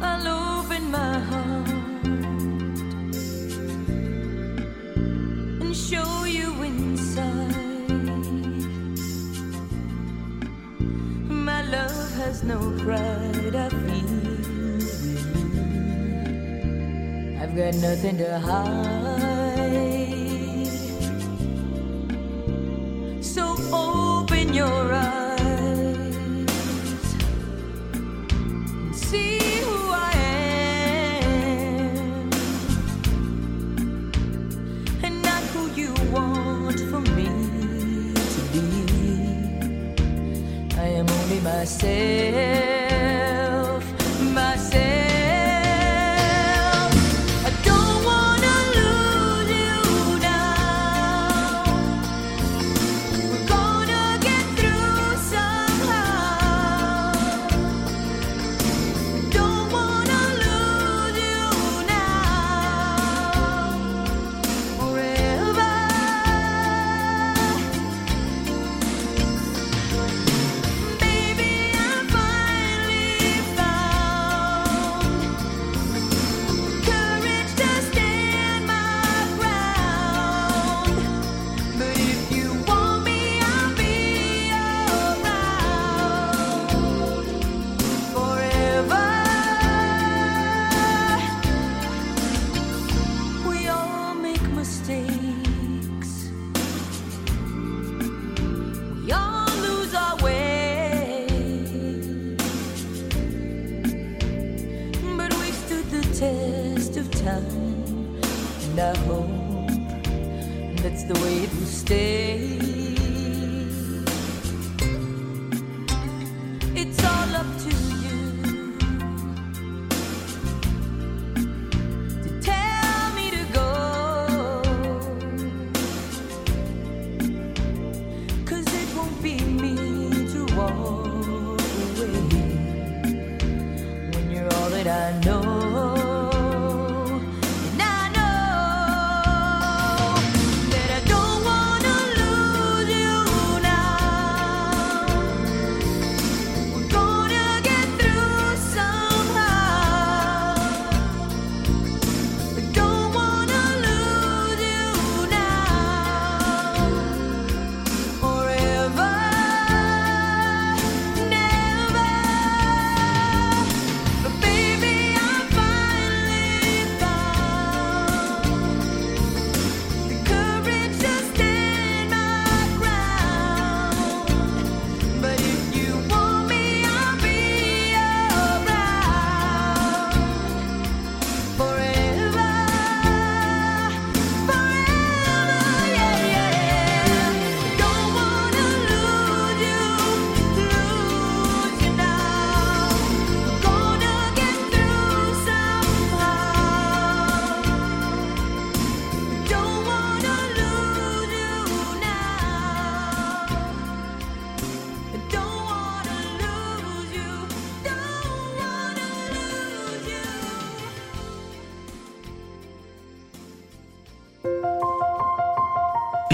I'll 0.00 0.60
open 0.60 0.90
my 0.92 1.18
heart 1.18 1.68
and 5.60 5.74
show 5.74 6.24
you 6.24 6.62
inside. 6.62 7.56
My 11.28 11.62
love 11.62 12.12
has 12.14 12.44
no 12.44 12.58
pride, 12.78 13.56
I 13.56 13.68
feel. 13.68 14.16
I've 17.42 17.56
got 17.56 17.74
nothing 17.74 18.18
to 18.18 18.38
hide. 18.38 19.35
Myself, 41.46 42.65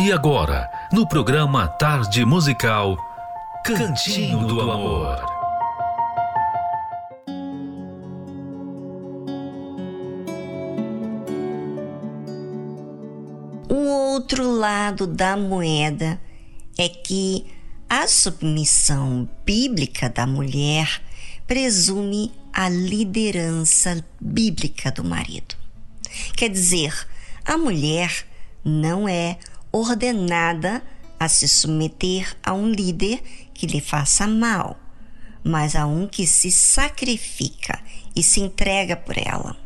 E 0.05 0.11
agora, 0.11 0.69
no 0.93 1.07
programa 1.07 1.69
Tarde 1.69 2.24
Musical 2.24 2.99
Cantinho 3.65 4.45
do 4.49 4.61
Amor. 4.61 5.24
O 13.69 13.77
outro 14.12 14.51
lado 14.51 15.07
da 15.07 15.37
moeda 15.37 16.20
é 16.77 16.89
que 16.89 17.47
a 17.89 18.09
submissão 18.09 19.29
bíblica 19.47 20.11
da 20.11 20.27
mulher 20.27 21.01
presume 21.47 22.33
a 22.53 22.69
liderança 22.69 24.05
bíblica 24.20 24.91
do 24.91 25.05
marido. 25.05 25.55
Quer 26.37 26.49
dizer, 26.49 26.93
a 27.45 27.57
mulher 27.57 28.27
não 28.65 29.09
é 29.09 29.39
ordenada 29.73 30.82
a 31.19 31.28
se 31.28 31.49
submeter 31.49 32.36
a 32.43 32.53
um 32.53 32.70
líder 32.70 33.23
que 33.55 33.66
lhe 33.66 33.81
faça 33.81 34.27
mal, 34.27 34.78
mas 35.43 35.74
a 35.74 35.86
um 35.86 36.07
que 36.07 36.27
se 36.27 36.51
sacrifica 36.51 37.81
e 38.15 38.23
se 38.23 38.40
entrega 38.40 38.97
por 38.97 39.16
ela, 39.16 39.57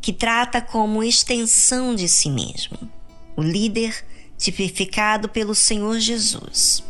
que 0.00 0.12
trata 0.12 0.60
como 0.60 1.02
extensão 1.02 1.94
de 1.94 2.08
si 2.08 2.30
mesmo. 2.30 2.78
O 3.36 3.42
líder 3.42 4.04
tipificado 4.38 5.28
pelo 5.28 5.54
Senhor 5.54 5.98
Jesus. 6.00 6.82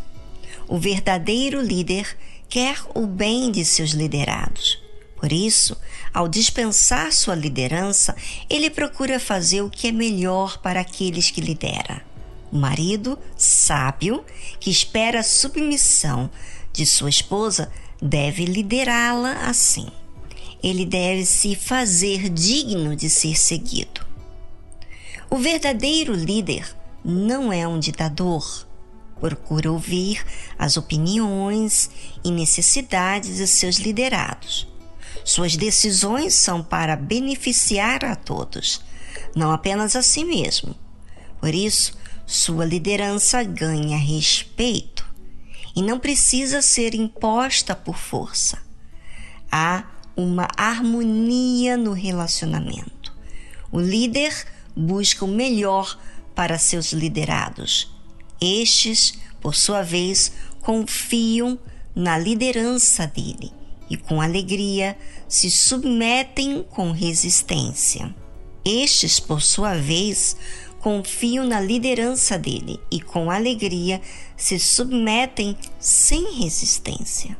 O 0.68 0.78
verdadeiro 0.78 1.60
líder 1.60 2.16
quer 2.48 2.78
o 2.94 3.06
bem 3.06 3.50
de 3.50 3.64
seus 3.64 3.90
liderados. 3.90 4.78
Por 5.16 5.32
isso, 5.32 5.76
ao 6.12 6.28
dispensar 6.28 7.12
sua 7.12 7.34
liderança, 7.34 8.16
ele 8.50 8.68
procura 8.68 9.20
fazer 9.20 9.62
o 9.62 9.70
que 9.70 9.88
é 9.88 9.92
melhor 9.92 10.58
para 10.58 10.80
aqueles 10.80 11.30
que 11.30 11.40
lidera. 11.40 12.11
O 12.52 12.56
marido 12.58 13.18
sábio, 13.34 14.22
que 14.60 14.70
espera 14.70 15.20
a 15.20 15.24
submissão 15.24 16.30
de 16.70 16.84
sua 16.84 17.08
esposa, 17.08 17.72
deve 18.00 18.44
liderá-la 18.44 19.48
assim. 19.48 19.88
Ele 20.62 20.84
deve 20.84 21.24
se 21.24 21.56
fazer 21.56 22.28
digno 22.28 22.94
de 22.94 23.08
ser 23.08 23.38
seguido. 23.38 24.04
O 25.30 25.38
verdadeiro 25.38 26.12
líder 26.12 26.76
não 27.02 27.50
é 27.50 27.66
um 27.66 27.78
ditador. 27.78 28.66
Procura 29.18 29.72
ouvir 29.72 30.22
as 30.58 30.76
opiniões 30.76 31.90
e 32.22 32.30
necessidades 32.30 33.38
de 33.38 33.46
seus 33.46 33.76
liderados. 33.76 34.68
Suas 35.24 35.56
decisões 35.56 36.34
são 36.34 36.62
para 36.62 36.96
beneficiar 36.96 38.04
a 38.04 38.14
todos, 38.14 38.82
não 39.34 39.52
apenas 39.52 39.96
a 39.96 40.02
si 40.02 40.24
mesmo. 40.24 40.74
Por 41.40 41.54
isso, 41.54 41.96
sua 42.26 42.64
liderança 42.64 43.42
ganha 43.42 43.96
respeito 43.96 45.04
e 45.74 45.82
não 45.82 45.98
precisa 45.98 46.62
ser 46.62 46.94
imposta 46.94 47.74
por 47.74 47.96
força. 47.96 48.58
Há 49.50 49.84
uma 50.16 50.48
harmonia 50.56 51.76
no 51.76 51.92
relacionamento. 51.92 53.12
O 53.70 53.80
líder 53.80 54.32
busca 54.76 55.24
o 55.24 55.28
melhor 55.28 55.98
para 56.34 56.58
seus 56.58 56.92
liderados. 56.92 57.90
Estes, 58.40 59.14
por 59.40 59.54
sua 59.54 59.82
vez, 59.82 60.32
confiam 60.60 61.58
na 61.94 62.18
liderança 62.18 63.06
dele 63.06 63.52
e, 63.88 63.96
com 63.96 64.20
alegria, 64.20 64.96
se 65.28 65.50
submetem 65.50 66.62
com 66.62 66.92
resistência. 66.92 68.14
Estes, 68.64 69.18
por 69.18 69.42
sua 69.42 69.74
vez, 69.74 70.36
confiam 70.82 71.46
na 71.46 71.60
liderança 71.60 72.36
dele 72.36 72.78
e, 72.90 73.00
com 73.00 73.30
alegria, 73.30 74.02
se 74.36 74.58
submetem 74.58 75.56
sem 75.78 76.42
resistência. 76.42 77.36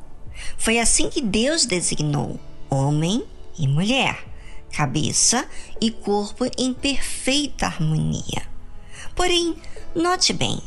Foi 0.56 0.78
assim 0.78 1.10
que 1.10 1.20
Deus 1.20 1.66
designou 1.66 2.38
homem 2.70 3.24
e 3.58 3.66
mulher, 3.66 4.24
cabeça 4.70 5.44
e 5.80 5.90
corpo 5.90 6.46
em 6.56 6.72
perfeita 6.72 7.66
harmonia. 7.66 8.42
Porém, 9.14 9.56
note 9.94 10.32
bem, 10.32 10.58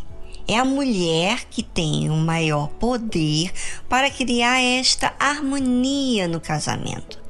é 0.45 0.57
a 0.57 0.65
mulher 0.65 1.45
que 1.49 1.64
tem 1.64 2.10
o 2.10 2.15
maior 2.15 2.68
poder 2.68 3.52
para 3.88 4.11
criar 4.11 4.61
esta 4.61 5.15
harmonia 5.18 6.27
no 6.27 6.41
casamento. 6.41 7.23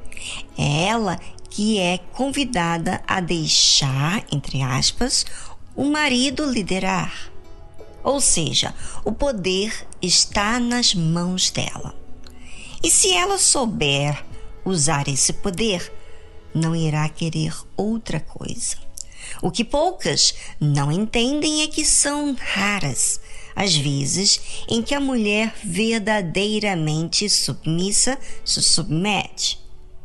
É 0.58 0.86
ela 0.86 1.18
que 1.56 1.78
é 1.78 1.96
convidada 2.12 3.02
a 3.06 3.18
deixar, 3.18 4.22
entre 4.30 4.60
aspas, 4.60 5.24
o 5.74 5.86
marido 5.86 6.44
liderar. 6.44 7.32
Ou 8.04 8.20
seja, 8.20 8.74
o 9.06 9.10
poder 9.10 9.72
está 10.02 10.60
nas 10.60 10.94
mãos 10.94 11.50
dela. 11.50 11.94
E 12.82 12.90
se 12.90 13.10
ela 13.10 13.38
souber 13.38 14.22
usar 14.66 15.08
esse 15.08 15.32
poder, 15.32 15.90
não 16.54 16.76
irá 16.76 17.08
querer 17.08 17.54
outra 17.74 18.20
coisa. 18.20 18.76
O 19.40 19.50
que 19.50 19.64
poucas 19.64 20.34
não 20.60 20.92
entendem 20.92 21.62
é 21.62 21.68
que 21.68 21.86
são 21.86 22.36
raras 22.38 23.18
as 23.54 23.74
vezes 23.74 24.38
em 24.68 24.82
que 24.82 24.94
a 24.94 25.00
mulher 25.00 25.54
verdadeiramente 25.64 27.30
submissa 27.30 28.18
se 28.44 28.60
submete. 28.60 29.58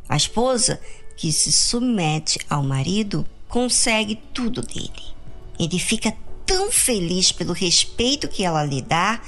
A 0.08 0.16
esposa 0.16 0.80
que 1.22 1.32
se 1.32 1.52
submete 1.52 2.40
ao 2.50 2.64
marido 2.64 3.24
consegue 3.48 4.16
tudo 4.34 4.64
dele. 4.64 5.14
Ele 5.60 5.78
fica 5.78 6.18
tão 6.48 6.72
feliz 6.72 7.32
pelo 7.32 7.54
respeito 7.54 8.28
que 8.28 8.44
ela 8.44 8.66
lhe 8.66 8.82
dá 8.82 9.22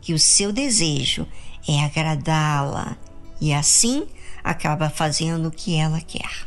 que 0.00 0.14
o 0.14 0.18
seu 0.18 0.52
desejo 0.52 1.26
é 1.66 1.80
agradá-la 1.80 2.96
e 3.40 3.52
assim 3.52 4.06
acaba 4.44 4.88
fazendo 4.88 5.48
o 5.48 5.50
que 5.50 5.74
ela 5.74 6.00
quer. 6.00 6.46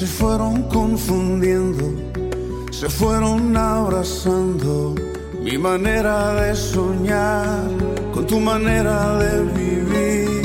Se 0.00 0.06
fueron 0.06 0.62
confundiendo, 0.62 1.92
se 2.70 2.88
fueron 2.88 3.54
abrazando 3.54 4.94
mi 5.42 5.58
manera 5.58 6.32
de 6.40 6.56
soñar 6.56 7.68
con 8.10 8.26
tu 8.26 8.40
manera 8.40 9.18
de 9.18 9.42
vivir. 9.52 10.42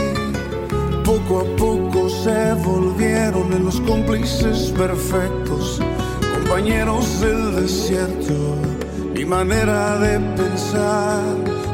Poco 1.05 1.39
a 1.39 1.55
poco 1.55 2.09
se 2.09 2.53
volvieron 2.65 3.53
en 3.53 3.63
los 3.63 3.79
cómplices 3.79 4.73
perfectos, 4.77 5.79
compañeros 6.33 7.21
del 7.21 7.55
desierto, 7.55 8.57
mi 9.13 9.23
manera 9.23 9.97
de 9.99 10.19
pensar 10.35 11.23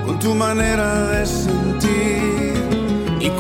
con 0.06 0.20
tu 0.20 0.36
manera 0.36 1.08
de 1.08 1.26
sentir. 1.26 2.81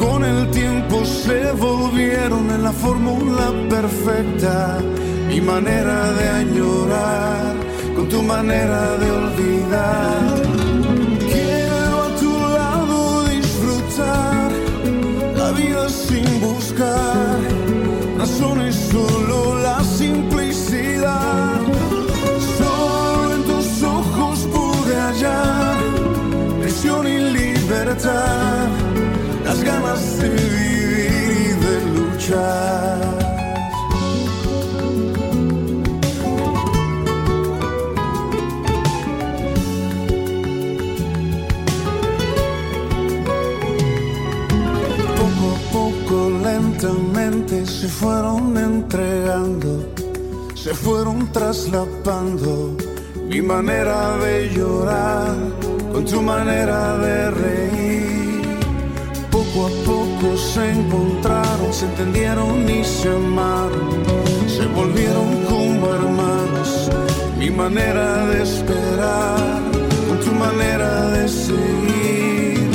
Con 0.01 0.25
el 0.25 0.49
tiempo 0.49 1.05
se 1.05 1.51
volvieron 1.51 2.49
en 2.49 2.63
la 2.63 2.71
fórmula 2.71 3.53
perfecta, 3.69 4.79
mi 5.27 5.39
manera 5.39 6.11
de 6.13 6.29
añorar 6.41 7.53
con 7.95 8.09
tu 8.09 8.23
manera 8.23 8.97
de 8.97 9.11
olvidar. 9.11 10.41
Quiero 11.31 12.03
a 12.07 12.09
tu 12.21 12.31
lado 12.57 12.97
disfrutar 13.29 14.51
la 15.35 15.51
vida 15.51 15.87
sin 15.87 16.27
buscar 16.41 17.37
razones, 18.17 18.75
solo 18.91 19.61
la 19.61 19.83
simplicidad. 19.83 21.59
Solo 22.57 23.35
en 23.35 23.43
tus 23.43 23.83
ojos 23.83 24.47
pude 24.55 24.95
hallar 24.95 25.77
prisión 26.59 27.07
y 27.07 27.19
libertad, 27.19 28.67
de 30.21 30.29
vivir 30.29 31.11
y 31.39 31.65
de 31.65 31.75
luchar. 31.95 33.21
Se 47.81 47.87
fueron 47.87 48.57
entregando, 48.57 49.93
se 50.55 50.73
fueron 50.73 51.31
traslapando 51.31 52.77
mi 53.27 53.41
manera 53.41 54.17
de 54.17 54.49
llorar 54.49 55.35
con 55.91 56.05
tu 56.05 56.21
manera 56.21 56.97
de 56.97 57.31
reír. 57.31 57.80
Poco 59.53 59.67
a 59.67 59.69
poco 59.83 60.37
se 60.37 60.71
encontraron, 60.71 61.73
se 61.73 61.85
entendieron 61.85 62.69
y 62.69 62.85
se 62.85 63.09
amaron, 63.09 63.89
se 64.47 64.65
volvieron 64.67 65.43
como 65.43 65.93
hermanos. 65.93 66.89
Mi 67.37 67.49
manera 67.49 68.27
de 68.27 68.43
esperar 68.43 69.61
con 70.07 70.19
tu 70.21 70.31
manera 70.31 71.09
de 71.09 71.27
seguir. 71.27 72.69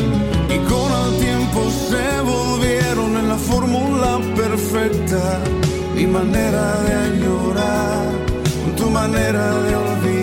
Y 0.50 0.58
con 0.68 0.90
el 1.02 1.18
tiempo 1.18 1.70
se 1.70 2.20
volvieron 2.20 3.16
en 3.16 3.28
la 3.28 3.36
fórmula 3.36 4.20
perfecta. 4.34 5.40
Mi 5.94 6.06
manera 6.06 6.82
de 6.82 6.94
añorar 6.94 8.04
con 8.64 8.76
tu 8.76 8.90
manera 8.90 9.62
de 9.62 9.76
olvidar. 9.76 10.15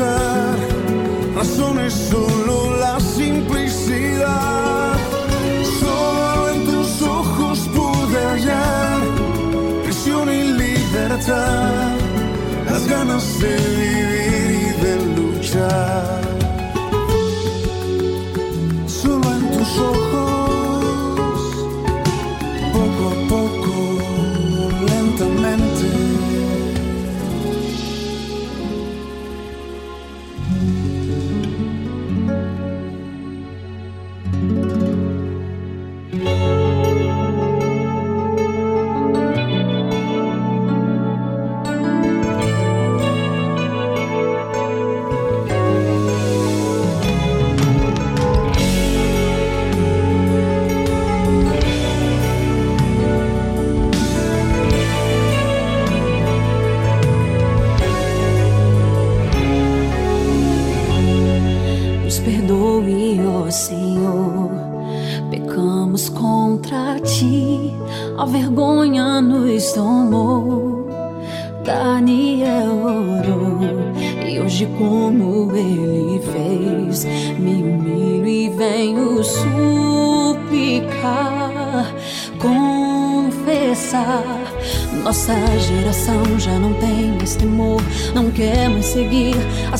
Buscar 0.00 0.56
razones, 1.34 1.92
solo 1.92 2.76
la 2.78 2.98
simplicidad. 3.00 4.96
Solo 5.80 6.50
en 6.50 6.64
tus 6.64 7.02
ojos 7.02 7.58
pude 7.74 8.24
hallar 8.24 9.00
prisión 9.84 10.28
y 10.30 10.42
libertad, 10.52 11.92
las 12.66 12.86
ganas 12.88 13.38
de 13.40 13.56
vivir 13.56 14.50
y 14.50 14.84
de 14.84 14.96
luchar. 15.16 16.19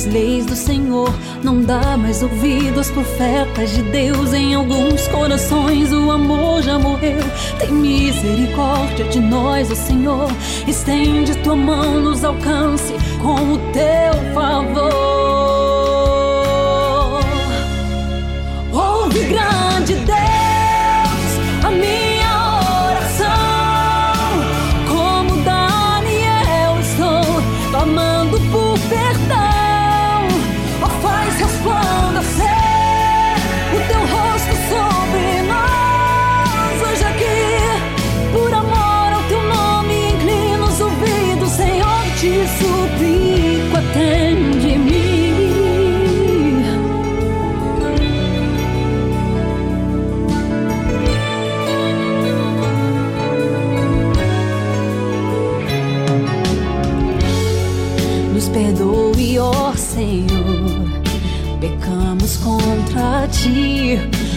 As 0.00 0.06
leis 0.06 0.46
do 0.46 0.56
Senhor, 0.56 1.12
não 1.42 1.60
dá 1.60 1.94
mais 1.96 2.22
ouvido 2.22 2.80
profetas 2.90 3.70
de 3.70 3.82
Deus. 3.82 4.32
Em 4.32 4.54
alguns 4.54 5.06
corações 5.08 5.92
o 5.92 6.10
amor 6.10 6.62
já 6.62 6.78
morreu. 6.78 7.20
Tem 7.58 7.70
misericórdia 7.70 9.04
de 9.06 9.20
nós, 9.20 9.70
ó 9.70 9.74
Senhor. 9.74 10.28
Estende 10.66 11.34
tua 11.38 11.56
mão, 11.56 12.00
nos 12.00 12.24
alcance 12.24 12.94
com 13.20 13.52
o 13.52 13.58
teu 13.72 14.32
favor. 14.32 15.19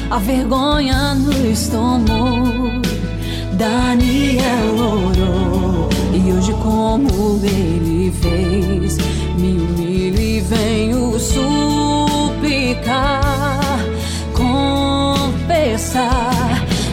A 0.10 0.18
vergonha 0.18 1.14
nos 1.16 1.68
tomou. 1.68 2.72
Daniel 3.54 4.76
orou, 4.78 5.90
e 6.14 6.32
hoje, 6.32 6.54
como 6.54 7.40
ele 7.44 8.12
fez, 8.22 8.98
me 9.38 9.58
humilho 9.60 10.20
e 10.20 10.40
venho 10.40 11.20
suplicar, 11.20 12.00
confessar. 14.34 15.84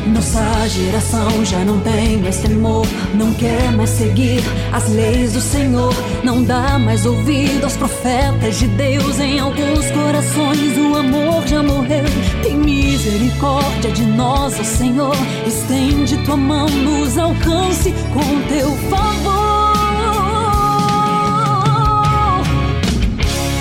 Nossa 0.07 0.69
geração 0.69 1.45
já 1.45 1.65
não 1.65 1.78
tem 1.81 2.19
mais 2.19 2.39
temor, 2.39 2.87
não 3.15 3.32
quer 3.35 3.70
mais 3.73 3.91
seguir 3.91 4.43
as 4.73 4.89
leis 4.89 5.35
do 5.35 5.41
Senhor, 5.41 5.95
não 6.22 6.42
dá 6.42 6.78
mais 6.78 7.06
ouvido 7.06 7.64
aos 7.64 7.76
profetas 7.76 8.59
de 8.59 8.68
Deus. 8.68 9.18
Em 9.18 9.40
alguns 9.40 9.90
corações 9.90 10.76
o 10.78 10.97
amor 10.97 11.47
já 11.47 11.62
morreu. 11.62 12.05
Tem 12.42 12.56
misericórdia 12.56 13.90
de 13.90 14.02
nós, 14.02 14.59
ó 14.59 14.64
Senhor. 14.64 15.16
Estende 15.47 16.18
tua 16.24 16.36
mão, 16.36 16.68
nos 16.68 17.16
alcance 17.16 17.92
com 18.12 18.48
teu 18.48 18.70
favor. 18.90 19.40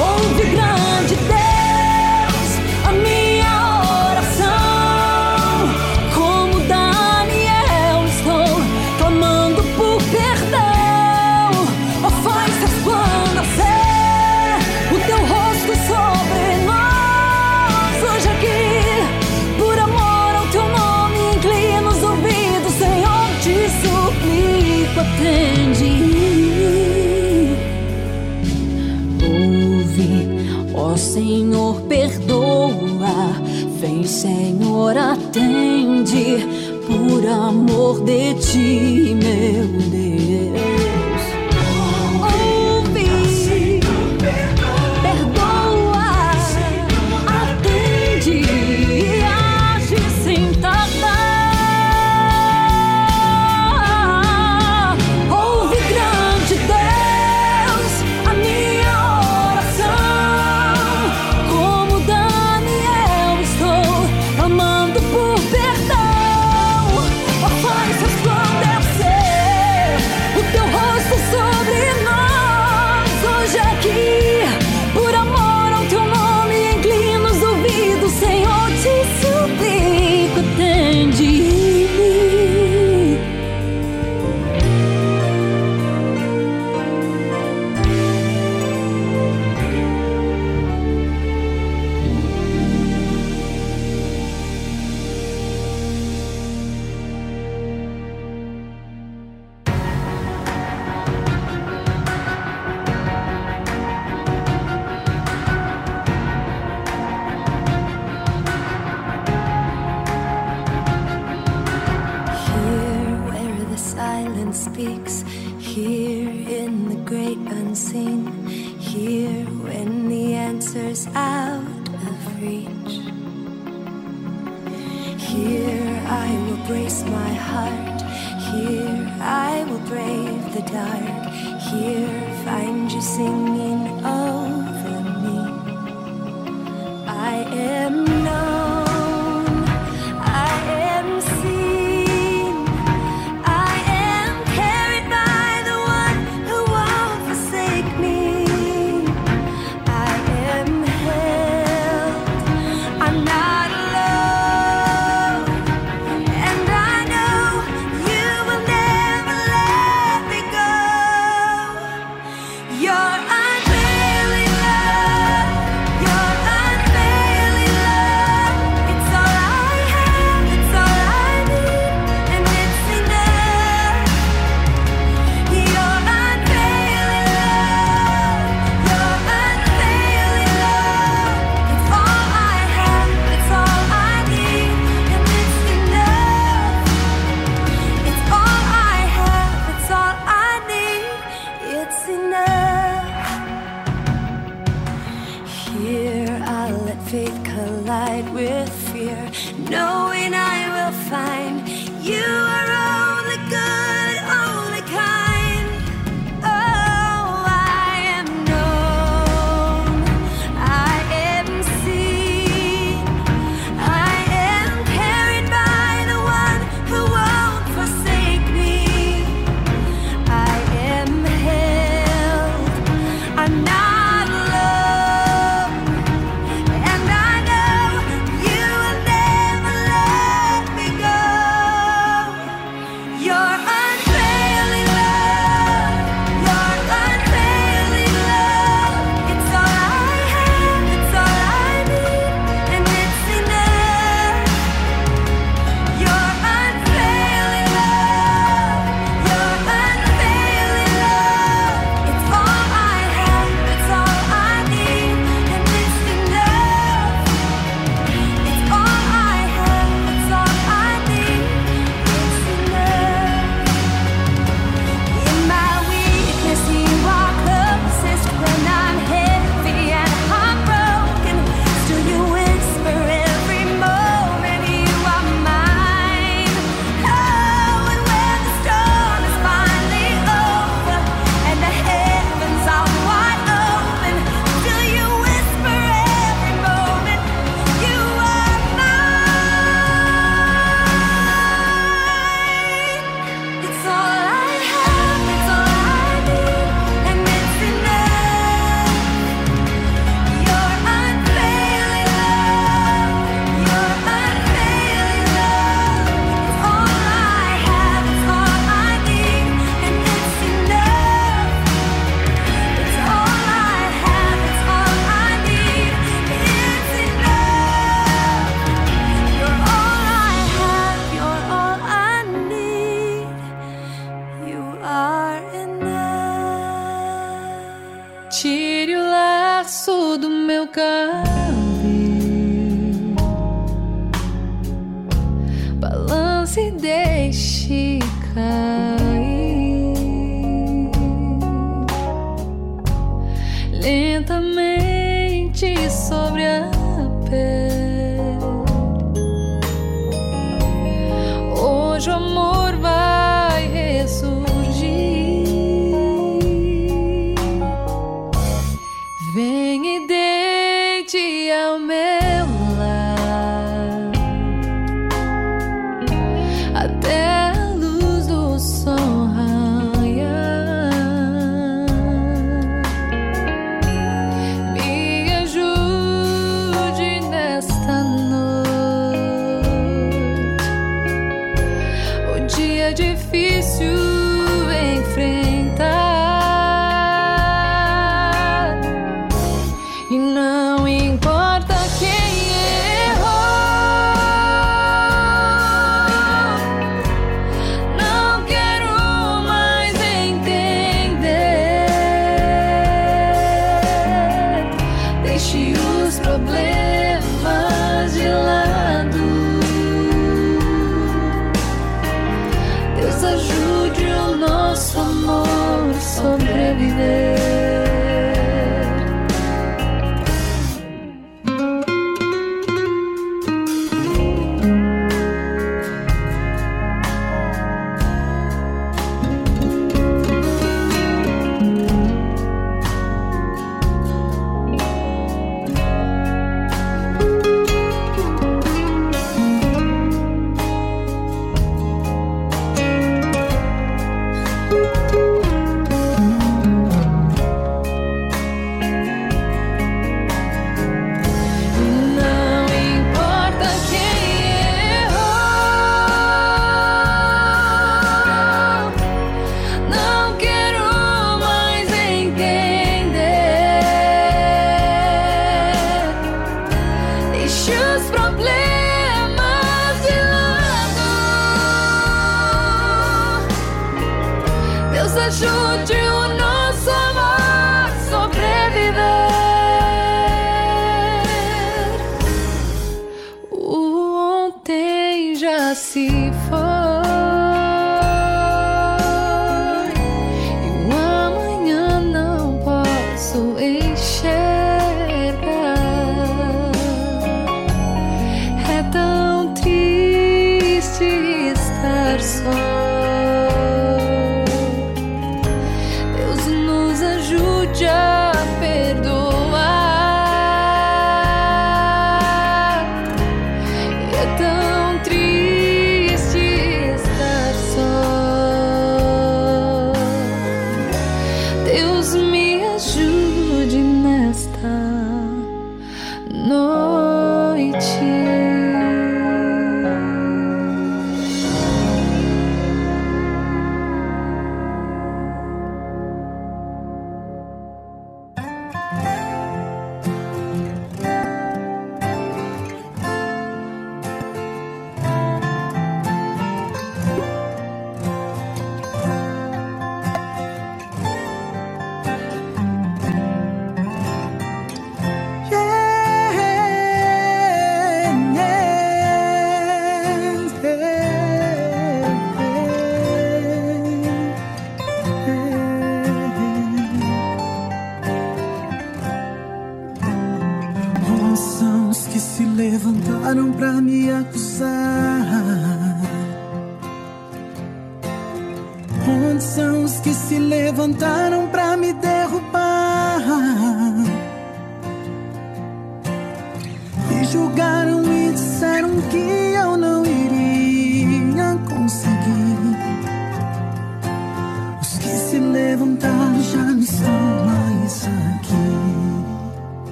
Ouve 0.00 0.44
grande 0.50 1.14
Deus. 1.28 1.47
por 36.86 37.26
amor 37.26 38.04
de 38.04 38.34
ti. 38.34 38.87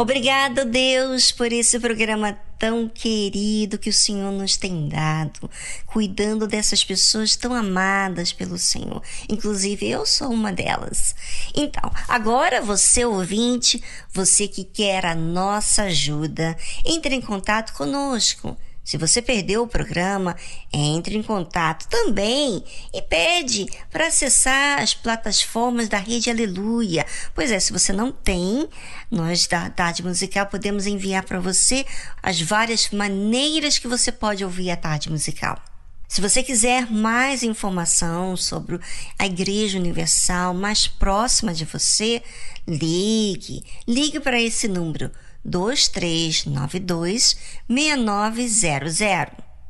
Obrigado, 0.00 0.64
Deus, 0.64 1.32
por 1.32 1.52
esse 1.52 1.76
programa 1.80 2.38
tão 2.56 2.88
querido 2.88 3.76
que 3.76 3.90
o 3.90 3.92
Senhor 3.92 4.30
nos 4.30 4.56
tem 4.56 4.88
dado, 4.88 5.50
cuidando 5.86 6.46
dessas 6.46 6.84
pessoas 6.84 7.34
tão 7.34 7.52
amadas 7.52 8.32
pelo 8.32 8.56
Senhor. 8.56 9.02
Inclusive, 9.28 9.90
eu 9.90 10.06
sou 10.06 10.30
uma 10.30 10.52
delas. 10.52 11.16
Então, 11.52 11.90
agora 12.06 12.62
você 12.62 13.04
ouvinte, 13.04 13.82
você 14.12 14.46
que 14.46 14.62
quer 14.62 15.04
a 15.04 15.16
nossa 15.16 15.82
ajuda, 15.82 16.56
entre 16.86 17.16
em 17.16 17.20
contato 17.20 17.72
conosco. 17.72 18.56
Se 18.88 18.96
você 18.96 19.20
perdeu 19.20 19.64
o 19.64 19.68
programa, 19.68 20.34
entre 20.72 21.14
em 21.14 21.22
contato 21.22 21.86
também 21.88 22.64
e 22.94 23.02
pede 23.02 23.66
para 23.90 24.06
acessar 24.06 24.80
as 24.80 24.94
plataformas 24.94 25.90
da 25.90 25.98
Rede 25.98 26.30
Aleluia. 26.30 27.04
Pois 27.34 27.50
é, 27.52 27.60
se 27.60 27.70
você 27.70 27.92
não 27.92 28.10
tem, 28.10 28.66
nós 29.10 29.46
da 29.46 29.68
Tarde 29.68 30.02
Musical 30.02 30.46
podemos 30.46 30.86
enviar 30.86 31.22
para 31.22 31.38
você 31.38 31.84
as 32.22 32.40
várias 32.40 32.88
maneiras 32.88 33.78
que 33.78 33.86
você 33.86 34.10
pode 34.10 34.42
ouvir 34.42 34.70
a 34.70 34.76
Tarde 34.76 35.10
Musical. 35.10 35.62
Se 36.08 36.22
você 36.22 36.42
quiser 36.42 36.90
mais 36.90 37.42
informação 37.42 38.38
sobre 38.38 38.80
a 39.18 39.26
Igreja 39.26 39.78
Universal 39.78 40.54
mais 40.54 40.86
próxima 40.88 41.52
de 41.52 41.66
você, 41.66 42.22
ligue. 42.66 43.62
Ligue 43.86 44.18
para 44.18 44.40
esse 44.40 44.66
número 44.66 45.10
2392 45.48 47.36
6900. 47.68 48.98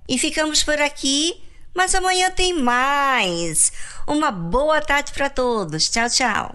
E 0.08 0.18
ficamos 0.18 0.62
por 0.64 0.80
aqui, 0.80 1.42
mas 1.74 1.94
amanhã 1.94 2.30
tem 2.30 2.54
mais. 2.54 3.72
Uma 4.06 4.30
boa 4.30 4.80
tarde 4.80 5.12
para 5.12 5.30
todos. 5.30 5.88
Tchau, 5.88 6.08
tchau. 6.08 6.54